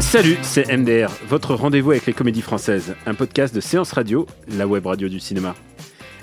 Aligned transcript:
Salut, 0.00 0.38
c'est 0.42 0.74
MDR, 0.74 1.10
votre 1.28 1.54
rendez-vous 1.54 1.90
avec 1.90 2.06
les 2.06 2.12
comédies 2.12 2.40
françaises, 2.40 2.94
un 3.04 3.14
podcast 3.14 3.54
de 3.54 3.60
séance 3.60 3.92
radio, 3.92 4.26
la 4.48 4.66
web 4.66 4.86
radio 4.86 5.08
du 5.08 5.20
cinéma. 5.20 5.54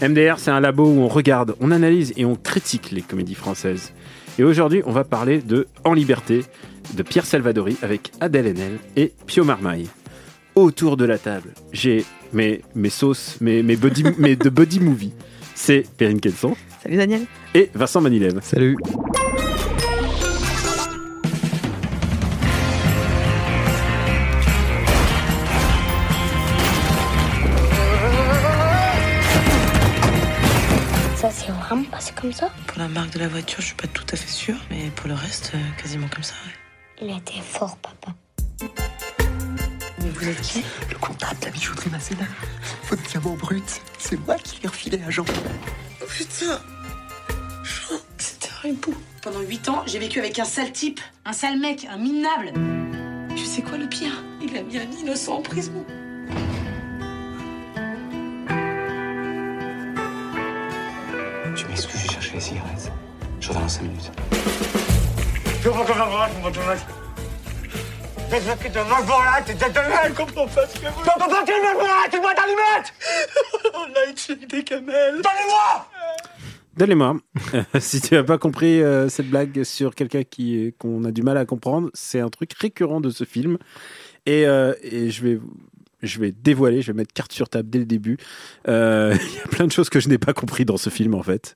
MDR, 0.01 0.39
c'est 0.39 0.51
un 0.51 0.59
labo 0.59 0.85
où 0.85 0.99
on 1.01 1.07
regarde, 1.07 1.55
on 1.59 1.69
analyse 1.69 2.13
et 2.17 2.25
on 2.25 2.35
critique 2.35 2.91
les 2.91 3.01
comédies 3.01 3.35
françaises. 3.35 3.93
Et 4.39 4.43
aujourd'hui, 4.43 4.81
on 4.85 4.91
va 4.91 5.03
parler 5.03 5.39
de 5.41 5.67
En 5.83 5.93
Liberté 5.93 6.43
de 6.95 7.03
Pierre 7.03 7.25
Salvadori 7.25 7.77
avec 7.83 8.11
Adèle 8.19 8.47
Haenel 8.47 8.79
et 8.95 9.13
Pio 9.27 9.43
Marmaille. 9.43 9.87
Autour 10.55 10.97
de 10.97 11.05
la 11.05 11.17
table, 11.19 11.53
j'ai 11.71 12.05
mes, 12.31 12.61
mes 12.73 12.89
sauces, 12.89 13.37
mes, 13.41 13.61
mes, 13.61 13.75
buddy, 13.75 14.03
mes 14.17 14.35
de 14.35 14.49
buddy 14.49 14.79
movie. 14.79 15.13
C'est 15.55 15.85
Perrine 15.97 16.19
Kenson 16.19 16.55
Salut 16.81 16.97
Daniel. 16.97 17.21
et 17.53 17.69
Vincent 17.75 18.01
Manilev. 18.01 18.39
Salut. 18.41 18.75
Comme 32.23 32.31
ça? 32.33 32.49
Pour 32.67 32.79
la 32.79 32.87
marque 32.87 33.11
de 33.11 33.19
la 33.19 33.27
voiture, 33.27 33.59
je 33.59 33.65
suis 33.67 33.75
pas 33.75 33.87
tout 33.87 34.05
à 34.11 34.15
fait 34.15 34.29
sûre, 34.29 34.55
mais 34.69 34.89
pour 34.95 35.09
le 35.09 35.13
reste, 35.13 35.51
euh, 35.55 35.81
quasiment 35.81 36.07
comme 36.07 36.23
ça. 36.23 36.33
ouais. 36.45 37.05
Il 37.09 37.17
était 37.17 37.41
fort, 37.41 37.75
papa. 37.77 38.13
Mais 39.99 40.09
vous 40.09 40.29
êtes 40.29 40.39
qui? 40.41 40.63
Le 40.89 40.95
comptable 40.97 41.37
de 41.41 41.45
la 41.45 41.51
bijouterie 41.51 41.89
Masséna. 41.89 42.23
Votre 42.89 43.03
diamant 43.03 43.35
brut, 43.35 43.81
c'est 43.99 44.17
moi 44.25 44.35
qui 44.35 44.61
l'ai 44.61 44.69
refilé 44.69 45.01
à 45.05 45.09
Jean. 45.09 45.25
Oh 46.01 46.05
putain 46.07 46.61
Jean, 47.63 47.97
C'était 48.17 48.49
un 48.63 48.69
époux. 48.69 48.95
Pendant 49.21 49.41
8 49.41 49.67
ans, 49.69 49.83
j'ai 49.85 49.99
vécu 49.99 50.19
avec 50.19 50.39
un 50.39 50.45
sale 50.45 50.71
type, 50.71 51.01
un 51.25 51.33
sale 51.33 51.59
mec, 51.59 51.85
un 51.89 51.97
minable. 51.97 52.53
Tu 53.35 53.45
sais 53.45 53.61
quoi 53.63 53.77
le 53.77 53.89
pire? 53.89 54.23
Il 54.41 54.55
a 54.57 54.63
mis 54.63 54.77
un 54.77 54.89
innocent 54.91 55.35
en 55.39 55.41
prison. 55.41 55.85
Les. 62.51 62.91
Je 63.39 63.49
reviens 63.49 63.61
dans 63.61 63.69
5 63.69 63.83
minutes. 63.83 64.11
Donnez-moi. 76.75 77.17
si 77.79 78.01
tu 78.01 78.15
n'as 78.15 78.23
pas 78.23 78.37
compris 78.37 78.81
euh, 78.81 79.07
cette 79.07 79.29
blague 79.29 79.63
sur 79.63 79.95
quelqu'un 79.95 80.23
qui 80.23 80.73
qu'on 80.79 81.05
a 81.05 81.11
du 81.11 81.21
mal 81.21 81.37
à 81.37 81.45
comprendre, 81.45 81.89
c'est 81.93 82.19
un 82.19 82.29
truc 82.29 82.51
récurrent 82.53 82.99
de 82.99 83.09
ce 83.09 83.23
film. 83.23 83.57
Et, 84.25 84.47
euh, 84.47 84.73
et 84.81 85.11
je 85.11 85.23
vais 85.23 85.39
je 86.01 86.19
vais 86.19 86.31
dévoiler, 86.31 86.81
je 86.81 86.91
vais 86.91 86.97
mettre 86.97 87.13
carte 87.13 87.31
sur 87.31 87.49
table 87.49 87.69
dès 87.69 87.79
le 87.79 87.85
début. 87.85 88.17
Euh, 88.67 89.15
Il 89.31 89.35
y 89.35 89.39
a 89.39 89.47
plein 89.47 89.65
de 89.65 89.71
choses 89.71 89.89
que 89.89 89.99
je 89.99 90.09
n'ai 90.09 90.17
pas 90.17 90.33
compris 90.33 90.65
dans 90.65 90.77
ce 90.77 90.89
film 90.89 91.15
en 91.15 91.23
fait. 91.23 91.55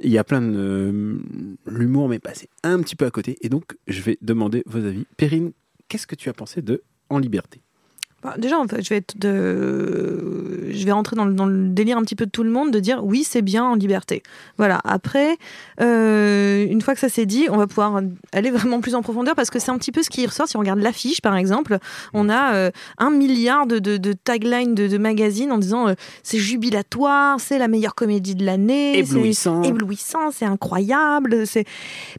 Il 0.00 0.10
y 0.10 0.18
a 0.18 0.24
plein 0.24 0.40
de 0.40 0.56
euh, 0.56 1.18
l'humour 1.66 2.08
m'est 2.08 2.18
passé 2.18 2.48
un 2.62 2.80
petit 2.80 2.96
peu 2.96 3.04
à 3.04 3.10
côté. 3.10 3.36
Et 3.42 3.48
donc 3.48 3.76
je 3.86 4.00
vais 4.02 4.18
demander 4.22 4.62
vos 4.66 4.84
avis. 4.84 5.06
Perrine, 5.16 5.52
qu'est-ce 5.88 6.06
que 6.06 6.14
tu 6.14 6.28
as 6.28 6.32
pensé 6.32 6.62
de 6.62 6.82
En 7.10 7.18
Liberté? 7.18 7.60
Bah, 8.22 8.34
déjà, 8.38 8.58
en 8.58 8.68
fait, 8.68 8.82
je 8.82 8.88
vais, 8.88 8.98
être 8.98 9.18
de... 9.18 10.70
je 10.70 10.84
vais 10.84 10.92
rentrer 10.92 11.16
dans 11.16 11.24
le, 11.24 11.34
dans 11.34 11.46
le 11.46 11.68
délire 11.68 11.98
un 11.98 12.02
petit 12.02 12.14
peu 12.14 12.26
de 12.26 12.30
tout 12.30 12.44
le 12.44 12.50
monde 12.50 12.70
de 12.70 12.78
dire 12.78 13.04
oui, 13.04 13.24
c'est 13.24 13.42
bien 13.42 13.64
en 13.64 13.74
liberté. 13.74 14.22
Voilà. 14.58 14.80
Après, 14.84 15.36
euh, 15.80 16.64
une 16.70 16.80
fois 16.80 16.94
que 16.94 17.00
ça 17.00 17.08
s'est 17.08 17.26
dit, 17.26 17.48
on 17.50 17.56
va 17.56 17.66
pouvoir 17.66 18.00
aller 18.32 18.50
vraiment 18.52 18.80
plus 18.80 18.94
en 18.94 19.02
profondeur 19.02 19.34
parce 19.34 19.50
que 19.50 19.58
c'est 19.58 19.72
un 19.72 19.78
petit 19.78 19.90
peu 19.90 20.04
ce 20.04 20.10
qui 20.10 20.24
ressort. 20.24 20.46
Si 20.46 20.56
on 20.56 20.60
regarde 20.60 20.78
l'affiche, 20.78 21.20
par 21.20 21.34
exemple, 21.34 21.78
on 22.14 22.28
a 22.28 22.54
euh, 22.54 22.70
un 22.98 23.10
milliard 23.10 23.66
de, 23.66 23.80
de, 23.80 23.96
de 23.96 24.12
taglines 24.12 24.76
de, 24.76 24.86
de 24.86 24.98
magazines 24.98 25.50
en 25.50 25.58
disant 25.58 25.88
euh, 25.88 25.94
c'est 26.22 26.38
jubilatoire, 26.38 27.40
c'est 27.40 27.58
la 27.58 27.66
meilleure 27.66 27.96
comédie 27.96 28.36
de 28.36 28.44
l'année, 28.44 28.98
Éblouissant. 28.98 29.62
éblouissant, 29.64 30.30
c'est 30.30 30.44
incroyable. 30.44 31.44
C'est 31.46 31.64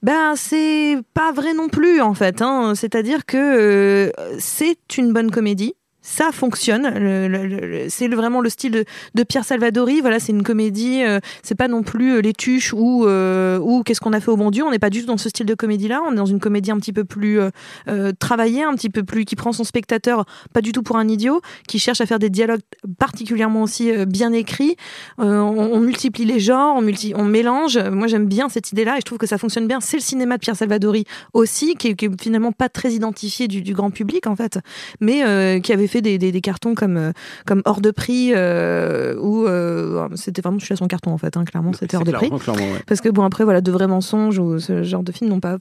ben 0.02 0.34
c'est 0.36 0.98
pas 1.14 1.32
vrai 1.32 1.54
non 1.54 1.70
plus 1.70 2.02
en 2.02 2.14
fait. 2.14 2.42
Hein. 2.42 2.74
C'est-à-dire 2.76 3.26
que 3.26 4.12
c'est 4.38 4.78
une 4.98 5.14
bonne 5.14 5.32
comédie. 5.32 5.76
Ça 6.06 6.32
fonctionne. 6.34 7.88
C'est 7.90 8.10
vraiment 8.10 8.42
le 8.42 8.50
style 8.50 8.84
de, 9.16 9.24
Pierre 9.24 9.46
Salvadori. 9.46 10.02
Voilà, 10.02 10.20
c'est 10.20 10.34
une 10.34 10.44
comédie. 10.44 11.02
euh, 11.04 11.20
c'est 11.44 11.56
pas 11.56 11.70
non 11.70 11.82
plus 11.82 12.16
euh, 12.16 12.22
les 12.22 12.34
tuches 12.34 12.74
ou 12.74 13.06
euh, 13.06 13.58
ou 13.60 13.84
qu'est-ce 13.84 14.02
qu'on 14.02 14.12
a 14.12 14.20
fait 14.20 14.30
au 14.30 14.36
bon 14.36 14.52
Dieu. 14.52 14.64
On 14.64 14.72
n'est 14.72 14.80
pas 14.80 14.90
du 14.90 15.02
tout 15.02 15.08
dans 15.08 15.18
ce 15.18 15.30
style 15.30 15.46
de 15.46 15.56
comédie-là. 15.56 16.02
On 16.06 16.12
est 16.12 16.18
dans 16.18 16.26
une 16.26 16.42
comédie 16.42 16.72
un 16.72 16.78
petit 16.78 16.92
peu 16.92 17.06
plus 17.06 17.40
euh, 17.88 18.12
travaillée, 18.20 18.64
un 18.64 18.74
petit 18.76 18.90
peu 18.90 19.04
plus 19.04 19.24
qui 19.24 19.38
prend 19.38 19.54
son 19.54 19.64
spectateur 19.64 20.26
pas 20.52 20.62
du 20.62 20.74
tout 20.74 20.84
pour 20.84 20.98
un 20.98 21.08
idiot, 21.08 21.42
qui 21.68 21.80
cherche 21.80 22.02
à 22.02 22.06
faire 22.06 22.20
des 22.20 22.30
dialogues 22.30 22.62
particulièrement 23.00 23.64
aussi 23.64 23.92
bien 24.06 24.34
écrits. 24.34 24.76
On, 25.18 25.80
multiplie 25.80 26.26
les 26.26 26.40
genres, 26.40 26.76
on, 26.78 27.24
mélange. 27.24 27.78
Moi, 27.78 28.08
j'aime 28.08 28.28
bien 28.28 28.50
cette 28.50 28.72
idée-là 28.72 28.98
et 28.98 29.00
je 29.00 29.06
trouve 29.06 29.18
que 29.18 29.28
ça 29.28 29.38
fonctionne 29.38 29.68
bien. 29.68 29.80
C'est 29.80 29.98
le 29.98 30.02
cinéma 30.02 30.36
de 30.36 30.42
Pierre 30.42 30.56
Salvadori 30.56 31.06
aussi, 31.34 31.76
qui 31.76 31.96
qui 31.96 32.06
est 32.06 32.22
finalement 32.22 32.52
pas 32.52 32.70
très 32.70 32.92
identifié 32.94 33.48
du, 33.48 33.62
du 33.62 33.74
grand 33.74 33.92
public 33.92 34.28
en 34.28 34.36
fait, 34.36 34.60
mais 35.00 35.62
qui 35.62 35.74
avait 35.74 35.88
fait 35.88 35.93
des, 36.02 36.18
des, 36.18 36.32
des 36.32 36.42
cartons 36.42 36.76
comme 36.76 36.98
euh, 36.98 37.12
comme 37.46 37.62
hors 37.66 37.82
de 37.82 37.92
prix 37.92 38.32
euh, 38.36 39.16
où 39.20 39.46
euh, 39.46 40.08
c'était 40.16 40.42
vraiment 40.42 40.60
je 40.60 40.66
suis 40.66 40.74
à 40.74 40.78
son 40.78 40.88
carton 40.88 41.12
en 41.12 41.18
fait, 41.18 41.38
hein, 41.38 41.46
clairement 41.46 41.72
c'était 41.74 41.98
hors 41.98 42.04
de 42.04 42.12
prix. 42.12 42.30
Ouais. 42.30 42.82
Parce 42.88 43.02
que 43.02 43.10
bon 43.10 43.24
après 43.24 43.44
voilà 43.44 43.62
de 43.62 43.72
vrais 43.72 43.88
mensonges 43.88 44.40
ou 44.40 44.60
ce 44.60 44.84
genre 44.84 45.04
de 45.04 45.12
films 45.12 45.30
n'ont 45.30 45.40
pas 45.40 45.58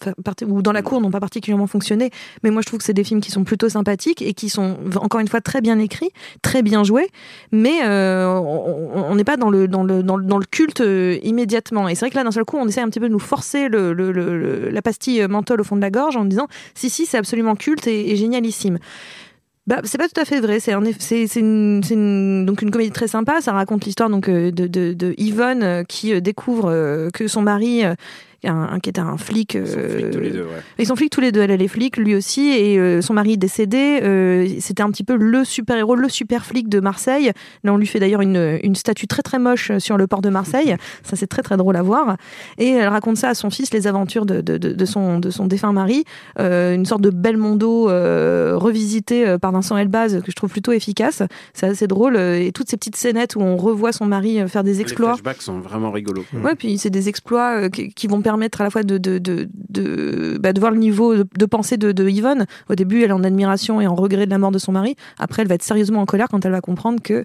ou 0.46 0.62
dans 0.62 0.72
la 0.72 0.82
cour 0.82 1.00
n'ont 1.00 1.10
pas 1.10 1.20
particulièrement 1.20 1.66
fonctionné. 1.66 2.10
Mais 2.42 2.50
moi 2.50 2.62
je 2.62 2.66
trouve 2.66 2.78
que 2.78 2.84
c'est 2.84 2.92
des 2.94 3.04
films 3.04 3.20
qui 3.20 3.30
sont 3.30 3.44
plutôt 3.44 3.68
sympathiques 3.68 4.22
et 4.22 4.34
qui 4.34 4.48
sont 4.48 4.76
encore 4.96 5.20
une 5.20 5.28
fois 5.28 5.40
très 5.40 5.60
bien 5.60 5.78
écrits, 5.78 6.10
très 6.42 6.62
bien 6.62 6.84
joués. 6.84 7.08
Mais 7.52 7.80
euh, 7.84 8.26
on 8.28 9.14
n'est 9.14 9.24
pas 9.24 9.36
dans 9.36 9.50
le 9.50 9.68
dans 9.68 9.82
le 9.84 10.02
dans 10.02 10.16
le, 10.16 10.24
dans 10.24 10.38
le 10.38 10.44
culte 10.50 10.82
immédiatement. 11.22 11.88
Et 11.88 11.94
c'est 11.94 12.00
vrai 12.06 12.10
que 12.10 12.16
là 12.16 12.24
d'un 12.24 12.30
seul 12.30 12.44
coup 12.44 12.56
on 12.58 12.66
essaie 12.66 12.80
un 12.80 12.88
petit 12.88 13.00
peu 13.00 13.08
de 13.08 13.12
nous 13.12 13.18
forcer 13.18 13.68
le, 13.68 13.92
le- 13.92 14.12
le- 14.12 14.38
le- 14.38 14.68
la 14.70 14.82
pastille 14.82 15.26
menthol 15.28 15.60
au 15.60 15.64
fond 15.64 15.76
de 15.76 15.80
la 15.80 15.90
gorge 15.90 16.16
en 16.16 16.24
disant 16.24 16.46
si 16.74 16.90
si 16.90 17.06
c'est 17.06 17.18
absolument 17.18 17.54
culte 17.56 17.86
et, 17.86 18.10
et 18.12 18.16
génialissime. 18.16 18.78
Bah, 19.68 19.80
c'est 19.84 19.98
pas 19.98 20.08
tout 20.08 20.20
à 20.20 20.24
fait 20.24 20.40
vrai. 20.40 20.58
C'est 20.58 20.72
eff- 20.72 20.96
c'est 20.98 21.38
une, 21.40 22.44
donc 22.44 22.62
une 22.62 22.70
comédie 22.72 22.90
très 22.90 23.06
sympa. 23.06 23.40
Ça 23.40 23.52
raconte 23.52 23.84
l'histoire 23.84 24.10
donc 24.10 24.28
euh, 24.28 24.50
de, 24.50 24.66
de, 24.66 25.14
Yvonne 25.18 25.62
euh, 25.62 25.84
qui 25.84 26.12
euh, 26.12 26.20
découvre 26.20 27.10
que 27.12 27.28
son 27.28 27.42
mari, 27.42 27.84
un, 28.48 28.78
qui 28.80 28.90
était 28.90 29.00
un 29.00 29.16
flic, 29.16 29.54
Ils 29.54 29.66
sont 29.66 29.78
flics 29.78 30.10
tous 30.10 30.20
les 30.20 30.30
euh, 30.30 30.32
deux, 30.32 30.42
ouais. 30.42 30.60
ils 30.78 30.86
sont 30.86 30.96
flics 30.96 31.10
tous 31.12 31.20
les 31.20 31.32
deux. 31.32 31.40
Elle, 31.42 31.50
elle 31.50 31.62
est 31.62 31.68
flic, 31.68 31.96
lui 31.96 32.14
aussi, 32.14 32.50
et 32.50 32.78
euh, 32.78 33.00
son 33.00 33.14
mari 33.14 33.34
est 33.34 33.36
décédé. 33.36 34.00
Euh, 34.02 34.48
C'était 34.60 34.82
un 34.82 34.90
petit 34.90 35.04
peu 35.04 35.16
le 35.16 35.44
super 35.44 35.76
héros, 35.76 35.94
le 35.94 36.08
super 36.08 36.44
flic 36.44 36.68
de 36.68 36.80
Marseille. 36.80 37.32
Là, 37.64 37.72
on 37.72 37.76
lui 37.76 37.86
fait 37.86 38.00
d'ailleurs 38.00 38.20
une, 38.20 38.58
une 38.62 38.74
statue 38.74 39.06
très 39.06 39.22
très 39.22 39.38
moche 39.38 39.70
sur 39.78 39.96
le 39.96 40.06
port 40.06 40.22
de 40.22 40.28
Marseille. 40.30 40.76
Ça, 41.02 41.16
c'est 41.16 41.26
très 41.26 41.42
très 41.42 41.56
drôle 41.56 41.76
à 41.76 41.82
voir. 41.82 42.16
Et 42.58 42.68
elle 42.70 42.88
raconte 42.88 43.16
ça 43.16 43.28
à 43.30 43.34
son 43.34 43.50
fils, 43.50 43.72
les 43.72 43.86
aventures 43.86 44.26
de, 44.26 44.40
de, 44.40 44.58
de, 44.58 44.72
de 44.72 44.84
son, 44.84 45.18
de 45.18 45.30
son 45.30 45.46
défunt 45.46 45.72
mari. 45.72 46.04
Euh, 46.38 46.74
une 46.74 46.86
sorte 46.86 47.02
de 47.02 47.10
Belmondo 47.10 47.88
euh, 47.90 48.54
revisité 48.56 49.26
euh, 49.26 49.38
par 49.38 49.52
Vincent 49.52 49.76
Elbaz 49.76 50.20
que 50.22 50.30
je 50.30 50.36
trouve 50.36 50.50
plutôt 50.50 50.72
efficace. 50.72 51.22
C'est 51.54 51.66
assez 51.66 51.86
drôle. 51.86 52.16
euh, 52.16 52.38
Et 52.40 52.52
toutes 52.52 52.68
ces 52.68 52.76
petites 52.76 52.96
scénettes 52.96 53.36
où 53.36 53.40
on 53.40 53.56
revoit 53.56 53.92
son 53.92 54.06
mari 54.06 54.40
euh, 54.40 54.48
faire 54.48 54.64
des 54.64 54.72
Les 54.74 54.80
exploits. 54.80 55.10
flashbacks 55.14 55.42
sont 55.42 55.60
vraiment 55.60 55.90
rigolos. 55.90 56.24
Ouais, 56.42 56.54
puis 56.54 56.78
c'est 56.78 56.90
des 56.90 57.08
exploits 57.08 57.62
euh, 57.64 57.68
qui, 57.68 57.92
qui 57.92 58.06
vont 58.06 58.20
permettre 58.22 58.31
à 58.60 58.64
la 58.64 58.70
fois 58.70 58.82
de, 58.82 58.98
de, 58.98 59.18
de, 59.18 59.48
de, 59.68 60.38
bah, 60.38 60.52
voir 60.56 60.72
le 60.72 60.78
niveau 60.78 61.14
de, 61.14 61.46
pensée 61.46 61.76
de, 61.76 61.92
de 61.92 62.08
Yvonne. 62.08 62.46
Au 62.68 62.74
début, 62.74 63.02
elle 63.02 63.10
est 63.10 63.14
en 63.14 63.24
admiration 63.24 63.80
et 63.80 63.86
en 63.86 63.94
regret 63.94 64.26
de 64.26 64.30
la 64.30 64.38
mort 64.38 64.52
de 64.52 64.58
son 64.58 64.72
mari. 64.72 64.96
Après, 65.18 65.42
elle 65.42 65.48
va 65.48 65.54
être 65.54 65.62
sérieusement 65.62 66.00
en 66.00 66.06
colère 66.06 66.28
quand 66.28 66.44
elle 66.44 66.52
va 66.52 66.60
comprendre 66.60 67.02
que 67.02 67.24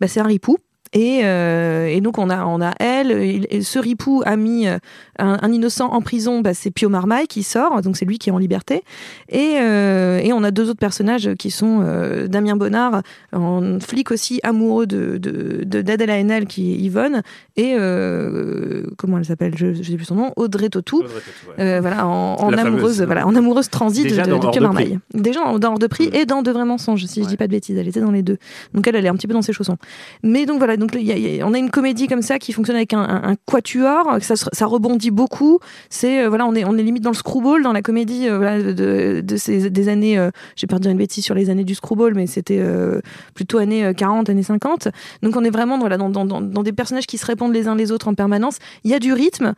bah, 0.00 0.08
c'est 0.08 0.20
un 0.20 0.26
ripou 0.26 0.58
Et, 0.92 1.20
euh, 1.24 1.86
et 1.88 2.00
donc 2.00 2.18
on 2.18 2.30
a, 2.30 2.44
on 2.44 2.60
a 2.62 2.72
elle, 2.78 3.46
il- 3.50 3.64
ce 3.64 3.78
ripou 3.78 4.22
a 4.24 4.36
mis 4.36 4.68
euh, 4.68 4.78
un, 5.18 5.38
un 5.42 5.52
innocent 5.52 5.86
en 5.92 6.00
prison, 6.00 6.40
bah, 6.40 6.54
c'est 6.54 6.70
Pio 6.70 6.88
Marmaille 6.88 7.26
qui 7.26 7.42
sort, 7.42 7.82
donc 7.82 7.96
c'est 7.96 8.04
lui 8.04 8.18
qui 8.18 8.28
est 8.28 8.32
en 8.32 8.38
liberté. 8.38 8.82
Et, 9.28 9.56
euh, 9.60 10.18
et 10.18 10.32
on 10.32 10.42
a 10.44 10.50
deux 10.50 10.68
autres 10.70 10.78
personnages 10.78 11.34
qui 11.38 11.50
sont 11.50 11.80
euh, 11.82 12.28
Damien 12.28 12.56
Bonnard, 12.56 13.02
en 13.32 13.78
flic 13.80 14.10
aussi 14.10 14.40
amoureux 14.42 14.86
de, 14.86 15.16
de, 15.18 15.64
de- 15.64 15.82
d'Adèle 15.82 16.10
Haenel 16.10 16.46
qui 16.46 16.72
est 16.72 16.76
Yvonne, 16.76 17.22
et 17.56 17.74
comment 18.96 19.18
elle 19.18 19.24
s'appelle, 19.24 19.52
je, 19.56 19.74
je 19.74 19.82
sais 19.82 19.96
plus 19.96 20.04
son 20.04 20.14
nom, 20.14 20.32
Audrey. 20.36 20.66
Euh, 21.58 21.80
voilà, 21.80 22.06
en, 22.06 22.52
amoureuse, 22.52 23.02
voilà, 23.02 23.26
en 23.26 23.34
amoureuse 23.34 23.70
transit 23.70 24.04
Déjà 24.04 24.24
de, 24.24 24.32
de 24.32 24.38
Pio 24.38 24.50
de 24.52 24.60
Marmaille. 24.60 24.98
Déjà 25.14 25.40
dans, 25.58 25.72
Hors 25.72 25.78
de 25.78 25.86
prix 25.86 26.08
Mm. 26.08 26.14
et 26.14 26.26
dans 26.26 26.42
De 26.42 26.50
Vrais 26.50 26.64
Mensonges, 26.64 27.04
si 27.06 27.20
je 27.20 27.24
Ouais. 27.24 27.30
dis 27.30 27.36
pas 27.36 27.46
de 27.46 27.52
bêtises, 27.52 27.76
elle 27.76 27.88
était 27.88 28.00
dans 28.00 28.10
les 28.10 28.22
deux. 28.22 28.38
Donc 28.74 28.86
elle, 28.86 28.94
elle 28.96 29.06
est 29.06 29.08
un 29.08 29.14
petit 29.16 29.26
peu 29.26 29.32
dans 29.34 29.42
ses 29.42 29.52
chaussons. 29.52 29.76
Mais 30.22 30.46
donc 30.46 30.58
voilà, 30.58 30.75
donc 30.76 30.96
on 30.96 31.54
a 31.54 31.58
une 31.58 31.70
comédie 31.70 32.06
comme 32.06 32.22
ça 32.22 32.38
qui 32.38 32.52
fonctionne 32.52 32.76
avec 32.76 32.92
un, 32.92 33.34
quatuor, 33.46 34.18
ça, 34.20 34.66
rebondit 34.66 35.10
beaucoup. 35.10 35.58
C'est 35.90 36.24
euh, 36.24 36.28
voilà, 36.28 36.46
on 36.46 36.54
est 36.54 36.64
on 36.64 36.76
est 36.76 36.82
limite 36.82 37.02
dans 37.02 37.10
le 37.10 37.16
screwball 37.16 37.62
dans 37.62 37.72
la 37.72 37.82
comédie 37.82 38.28
euh, 38.28 39.22
de, 39.22 39.36
ces 39.36 39.70
des 39.70 39.88
années. 39.88 40.18
euh, 40.18 40.30
J'ai 40.56 40.66
de 40.66 40.78
dire 40.78 40.90
une 40.90 40.98
bêtise 40.98 41.24
sur 41.24 41.34
les 41.34 41.50
années 41.50 41.64
du 41.64 41.74
screwball, 41.74 42.14
mais 42.14 42.26
c'était 42.26 42.58
euh, 42.60 43.00
plutôt 43.34 43.58
années 43.58 43.84
euh, 43.84 43.92
40, 43.92 44.28
années 44.30 44.42
50. 44.42 44.88
Donc 45.22 45.36
on 45.36 45.44
est 45.44 45.50
vraiment 45.50 45.78
dans, 45.78 46.10
dans, 46.10 46.24
dans, 46.24 46.40
dans 46.40 46.62
des 46.62 46.72
personnages 46.72 47.06
qui 47.06 47.18
se 47.18 47.26
répondent 47.26 47.52
les 47.52 47.68
uns 47.68 47.74
les 47.74 47.92
autres 47.92 48.08
en 48.08 48.14
permanence. 48.14 48.58
Il 48.84 48.90
y 48.90 48.94
a 48.94 48.98
du 48.98 49.12
rythme. 49.12 49.54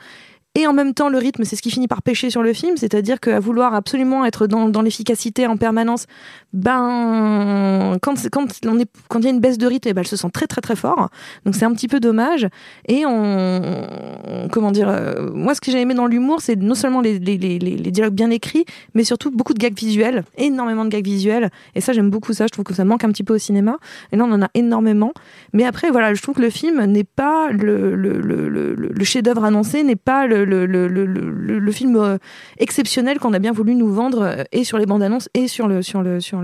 Et 0.54 0.66
en 0.66 0.72
même 0.72 0.94
temps, 0.94 1.08
le 1.08 1.18
rythme, 1.18 1.44
c'est 1.44 1.56
ce 1.56 1.62
qui 1.62 1.70
finit 1.70 1.86
par 1.86 2.02
pêcher 2.02 2.30
sur 2.30 2.42
le 2.42 2.52
film, 2.52 2.76
c'est-à-dire 2.76 3.20
qu'à 3.20 3.38
vouloir 3.38 3.74
absolument 3.74 4.24
être 4.24 4.46
dans, 4.46 4.82
l'efficacité 4.82 5.46
en 5.46 5.56
permanence, 5.56 6.06
ben, 6.52 7.96
quand, 8.02 8.14
quand, 8.32 8.46
il 8.62 9.24
y 9.24 9.26
a 9.26 9.30
une 9.30 9.40
baisse 9.40 9.58
de 9.58 9.66
rythme, 9.66 9.88
eh 9.90 9.94
ben, 9.94 10.00
elle 10.00 10.06
se 10.08 10.16
sent 10.16 10.30
très 10.32 10.46
très 10.46 10.60
très 10.60 10.74
fort. 10.74 11.10
Donc 11.44 11.54
c'est 11.54 11.64
un 11.64 11.72
petit 11.72 11.86
peu 11.86 12.00
dommage. 12.00 12.48
Et 12.88 13.04
on, 13.06 14.48
comment 14.50 14.72
dire, 14.72 14.88
euh, 14.88 15.30
moi 15.32 15.54
ce 15.54 15.60
que 15.60 15.70
j'ai 15.70 15.80
aimé 15.80 15.94
dans 15.94 16.06
l'humour, 16.06 16.40
c'est 16.40 16.56
non 16.56 16.74
seulement 16.74 17.02
les, 17.02 17.18
dialogues 17.20 18.14
bien 18.14 18.30
écrits, 18.30 18.64
mais 18.94 19.04
surtout 19.04 19.30
beaucoup 19.30 19.54
de 19.54 19.58
gags 19.58 19.76
visuels, 19.76 20.24
énormément 20.38 20.84
de 20.84 20.90
gags 20.90 21.04
visuels. 21.04 21.50
Et 21.74 21.80
ça, 21.80 21.92
j'aime 21.92 22.10
beaucoup 22.10 22.32
ça. 22.32 22.46
Je 22.46 22.50
trouve 22.52 22.64
que 22.64 22.74
ça 22.74 22.84
manque 22.84 23.04
un 23.04 23.10
petit 23.10 23.22
peu 23.22 23.34
au 23.34 23.38
cinéma. 23.38 23.76
Et 24.12 24.16
là, 24.16 24.24
on 24.24 24.32
en 24.32 24.42
a 24.42 24.48
énormément. 24.54 25.12
Mais 25.52 25.64
après, 25.64 25.90
voilà, 25.90 26.14
je 26.14 26.22
trouve 26.22 26.34
que 26.36 26.42
le 26.42 26.50
film 26.50 26.84
n'est 26.84 27.04
pas 27.04 27.50
le, 27.52 27.94
le 27.94 29.04
chef-d'œuvre 29.04 29.44
annoncé, 29.44 29.84
n'est 29.84 29.94
pas 29.94 30.26
le, 30.26 30.37
le, 30.44 30.66
le, 30.66 30.88
le, 30.88 31.04
le- 31.06 31.58
le 31.58 31.72
film 31.72 31.96
euh, 31.96 32.18
exceptionnel 32.58 33.18
qu'on 33.18 33.32
a 33.32 33.38
bien 33.38 33.52
voulu 33.52 33.74
nous 33.74 33.92
vendre, 33.92 34.22
euh, 34.22 34.44
et 34.52 34.64
sur 34.64 34.78
les 34.78 34.86
bandes 34.86 35.02
annonces, 35.02 35.28
et 35.34 35.48
sur 35.48 35.68
le 35.68 35.82
sur 35.82 36.02
le 36.02 36.20
sur 36.20 36.42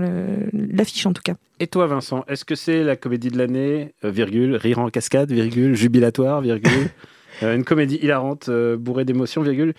l'affiche 0.53 1.05
en 1.05 1.13
tout 1.13 1.21
cas. 1.23 1.33
Et 1.59 1.67
toi, 1.67 1.87
Vincent, 1.87 2.25
est-ce 2.27 2.43
que 2.45 2.55
c'est 2.55 2.83
la 2.83 2.95
comédie 2.95 3.29
de 3.29 3.37
l'année, 3.37 3.93
euh, 4.03 4.09
virgule, 4.09 4.55
rire 4.55 4.79
en 4.79 4.89
cascade, 4.89 5.31
virgule, 5.31 5.75
jubilatoire, 5.75 6.41
virgule, 6.41 6.89
une 7.41 7.63
comédie 7.63 7.99
hilarante, 8.01 8.49
bourrée 8.77 9.05
d'émotions, 9.05 9.41
virgule, 9.41 9.73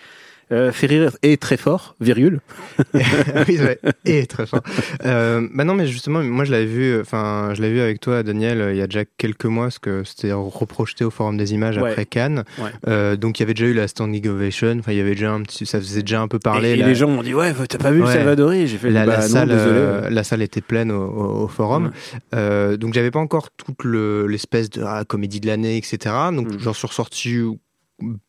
euh, 0.53 0.71
fait 0.73 0.87
rire 0.87 1.11
et 1.23 1.37
très 1.37 1.57
fort, 1.57 1.97
virgule. 2.01 2.41
oui, 2.95 3.59
ouais. 3.59 3.79
Et 4.05 4.27
très 4.27 4.47
fort. 4.47 4.61
Euh, 5.05 5.49
bah 5.53 5.65
non, 5.65 5.75
mais 5.75 5.87
justement, 5.87 6.23
moi 6.23 6.45
je 6.45 6.53
l'avais 6.53 6.67
vu, 6.67 7.01
enfin, 7.01 7.51
je 7.55 7.61
l'avais 7.63 7.75
vu 7.75 7.81
avec 7.81 7.99
toi, 8.01 8.23
Daniel, 8.23 8.61
euh, 8.61 8.73
il 8.73 8.79
y 8.79 8.83
a 8.83 8.87
déjà 8.87 9.05
quelques 9.19 9.47
mois, 9.47 9.65
parce 9.67 9.79
que 9.81 10.05
c'était 10.05 10.33
reprojeté 10.33 11.05
au 11.05 11.11
Forum 11.11 11.37
des 11.37 11.53
Images 11.53 11.79
Ouais. 11.79 11.91
après 11.91 12.07
Cannes. 12.07 12.45
Ouais. 12.59 12.71
Euh, 12.87 13.17
donc 13.17 13.39
il 13.39 13.43
y 13.43 13.45
avait 13.45 13.55
déjà 13.55 13.67
eu 13.67 13.75
la 13.75 13.89
standing 13.89 14.27
ovation. 14.29 14.77
Enfin, 14.79 14.93
il 14.93 14.99
y 14.99 15.01
avait 15.01 15.15
déjà 15.17 15.33
un 15.33 15.43
petit, 15.43 15.67
ça 15.67 15.79
faisait 15.81 16.03
déjà 16.03 16.21
un 16.21 16.29
peu 16.29 16.39
parler. 16.39 16.71
et, 16.71 16.77
les 16.77 16.95
gens 16.95 17.09
m'ont 17.09 17.23
dit, 17.23 17.35
ouais, 17.35 17.53
t'as 17.69 17.79
pas 17.79 17.91
vu 17.91 18.01
le. 18.01 18.07
Salvadori? 18.07 18.67
J'ai 18.69 18.79
fait, 18.79 18.91
la, 18.91 19.05
bah 19.05 19.17
la 19.19 19.23
non, 19.23 19.33
salle, 19.33 19.49
désolé. 19.49 19.71
euh, 19.73 20.11
la 20.11 20.23
salle 20.25 20.43
était 20.43 20.61
pleine 20.61 20.91
au, 20.93 21.03
au- 21.05 21.45
au 21.45 21.49
forum. 21.49 21.91
Donc 22.33 22.95
j'avais 22.95 23.11
pas 23.11 23.19
encore 23.21 23.51
toute 23.51 23.83
le- 23.85 24.27
l'espèce 24.27 24.71
de 24.71 24.83
ah, 24.87 25.05
comédie 25.07 25.41
de 25.41 25.47
l'année, 25.49 25.77
etc. 25.77 26.15
Donc 26.33 26.47
Mm. 26.53 26.59
j'en 26.61 26.73
suis 26.73 26.87
ressorti 26.87 27.39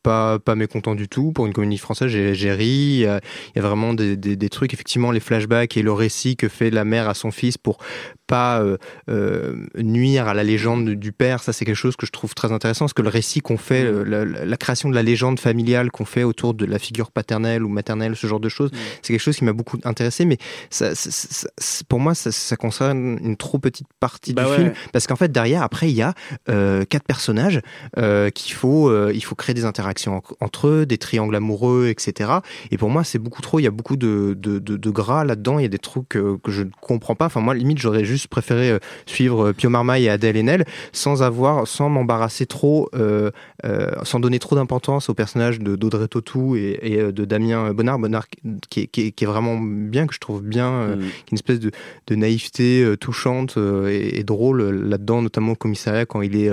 pas, 0.04 0.40
pas 0.40 0.56
mécontent 0.56 0.96
du 0.96 1.08
tout. 1.08 1.32
Pour 1.32 1.46
une 1.46 1.54
comédie 1.54 1.78
française, 1.78 2.10
j'ai 2.10 2.52
ri. 2.52 2.66
Il 2.66 3.00
y, 3.00 3.06
a, 3.06 3.22
vraiment 3.56 3.94
des, 3.94 4.16
des 4.16 4.50
trucs, 4.50 4.74
effectivement, 4.74 5.12
les 5.12 5.20
flashbacks 5.20 5.78
et 5.78 5.82
le 5.82 5.92
récit 5.92 6.36
que 6.36 6.48
fait 6.48 6.70
la 6.70 6.86
mère 6.86 7.10
à 7.10 7.14
son 7.14 7.32
fils 7.32 7.58
pour 7.58 7.78
pas 8.28 8.62
euh, 8.62 8.78
euh, 9.10 9.56
nuire 9.78 10.28
à 10.28 10.34
la 10.34 10.44
légende 10.44 10.90
du 10.90 11.12
père. 11.12 11.42
Ça, 11.42 11.54
c'est 11.54 11.66
quelque 11.66 11.76
chose 11.76 11.96
que 11.96 12.06
je 12.06 12.12
trouve 12.12 12.36
très 12.36 12.52
intéressant, 12.52 12.86
parce 12.86 12.94
que 12.94 13.02
le 13.02 13.10
récit 13.10 13.40
qu'on 13.42 13.58
fait, 13.58 13.84
euh, 13.84 14.04
la, 14.46 14.58
création 14.58 14.90
de 14.90 14.96
la 14.96 15.04
légende 15.04 15.40
familiale 15.40 15.92
qu'on 15.92 16.06
fait 16.06 16.24
autour 16.24 16.54
de 16.54 16.66
la 16.66 16.78
figure 16.80 17.12
paternelle 17.12 17.64
ou 17.64 17.70
maternelle, 17.70 18.16
ce 18.16 18.28
genre 18.28 18.40
de 18.40 18.50
choses, 18.50 18.70
c'est 19.02 19.14
quelque 19.14 19.22
chose 19.22 19.38
qui 19.38 19.46
m'a 19.46 19.54
beaucoup 19.54 19.78
intéressé. 19.86 20.26
Mais 20.26 20.38
ça, 20.70 20.94
ça- 20.96 21.12
ça- 21.12 21.48
ça- 21.58 21.84
pour 21.88 22.00
moi, 22.00 22.14
ça, 22.16 22.56
concerne 22.58 23.18
une 23.24 23.38
trop 23.38 23.60
petite 23.60 23.88
partie 24.00 24.34
Bah 24.34 24.44
du 24.44 24.50
ouais. 24.50 24.56
film, 24.58 24.74
parce 24.92 25.08
qu'en 25.08 25.16
fait, 25.16 25.32
derrière, 25.32 25.64
après, 25.64 25.90
il 25.90 25.96
y 25.96 26.02
a 26.02 26.14
euh, 26.50 26.84
quatre 26.86 27.06
personnages 27.06 27.62
euh, 27.98 28.30
qu'il 28.30 28.54
faut, 28.54 28.90
euh, 28.90 29.12
il 29.14 29.24
faut 29.24 29.36
créer 29.36 29.54
des 29.54 29.66
interactions 29.66 30.18
en- 30.18 30.24
entre 30.46 30.68
eux, 30.68 30.86
des 30.86 30.98
triangles 30.98 31.36
amoureux, 31.36 31.88
etc. 31.88 32.32
Et 32.72 32.78
pour 32.78 32.90
moi, 32.90 33.04
c'est 33.04 33.20
beaucoup 33.20 33.42
trop. 33.42 33.60
Il 33.60 33.64
y 33.64 33.68
a 33.68 33.72
beaucoup 33.72 33.96
de, 33.96 34.36
de, 34.38 34.60
de, 34.60 34.76
de 34.76 34.90
gras 34.90 35.24
là-dedans. 35.24 35.60
Il 35.60 35.64
y 35.64 35.66
a 35.66 35.70
des 35.70 35.78
trucs 35.80 36.10
que 36.10 36.38
je 36.48 36.64
ne 36.64 36.70
comprends 36.82 37.16
pas. 37.16 37.26
Enfin, 37.28 37.42
moi, 37.42 37.54
limite, 37.54 37.78
j'aurais 37.78 38.04
juste 38.06 38.17
préféré 38.26 38.72
euh, 38.72 38.80
suivre 39.06 39.50
euh, 39.50 39.54
Pio 39.54 39.70
Marmaille 39.70 40.06
et 40.06 40.10
Adèle 40.10 40.38
Haenel 40.38 40.66
sans 40.94 41.22
avoir, 41.22 41.68
sans 41.68 41.90
m'embarrasser 41.90 42.48
trop, 42.48 42.90
euh, 42.96 43.30
euh, 43.66 43.92
sans 44.04 44.20
donner 44.20 44.40
trop 44.40 44.56
d'importance 44.56 45.10
aux 45.10 45.14
personnages 45.14 45.60
de 45.60 45.76
d'Audrey 45.76 46.08
Tautou 46.08 46.56
et, 46.56 46.80
et, 46.82 47.12
de 47.12 47.26
Damien 47.26 47.74
Bonnard. 47.74 48.00
Bonnard 48.00 48.26
qui 48.70 48.80
est, 48.82 48.88
qui, 48.88 49.02
est, 49.08 49.12
qui 49.12 49.24
est 49.26 49.28
vraiment 49.28 49.60
bien, 49.60 50.08
que 50.08 50.14
je 50.16 50.20
trouve 50.20 50.42
bien, 50.42 50.68
euh, 50.72 50.96
Mm. 50.96 51.00
qui 51.02 51.06
est 51.06 51.32
une 51.32 51.36
espèce 51.36 51.60
de, 51.60 51.72
de 52.08 52.16
naïveté 52.16 52.94
touchante 53.00 53.58
et, 53.58 54.20
et 54.20 54.24
drôle 54.24 54.62
là-dedans, 54.88 55.22
notamment 55.22 55.52
au 55.52 55.56
commissariat 55.56 56.06
quand 56.06 56.22
il 56.22 56.36
est 56.36 56.50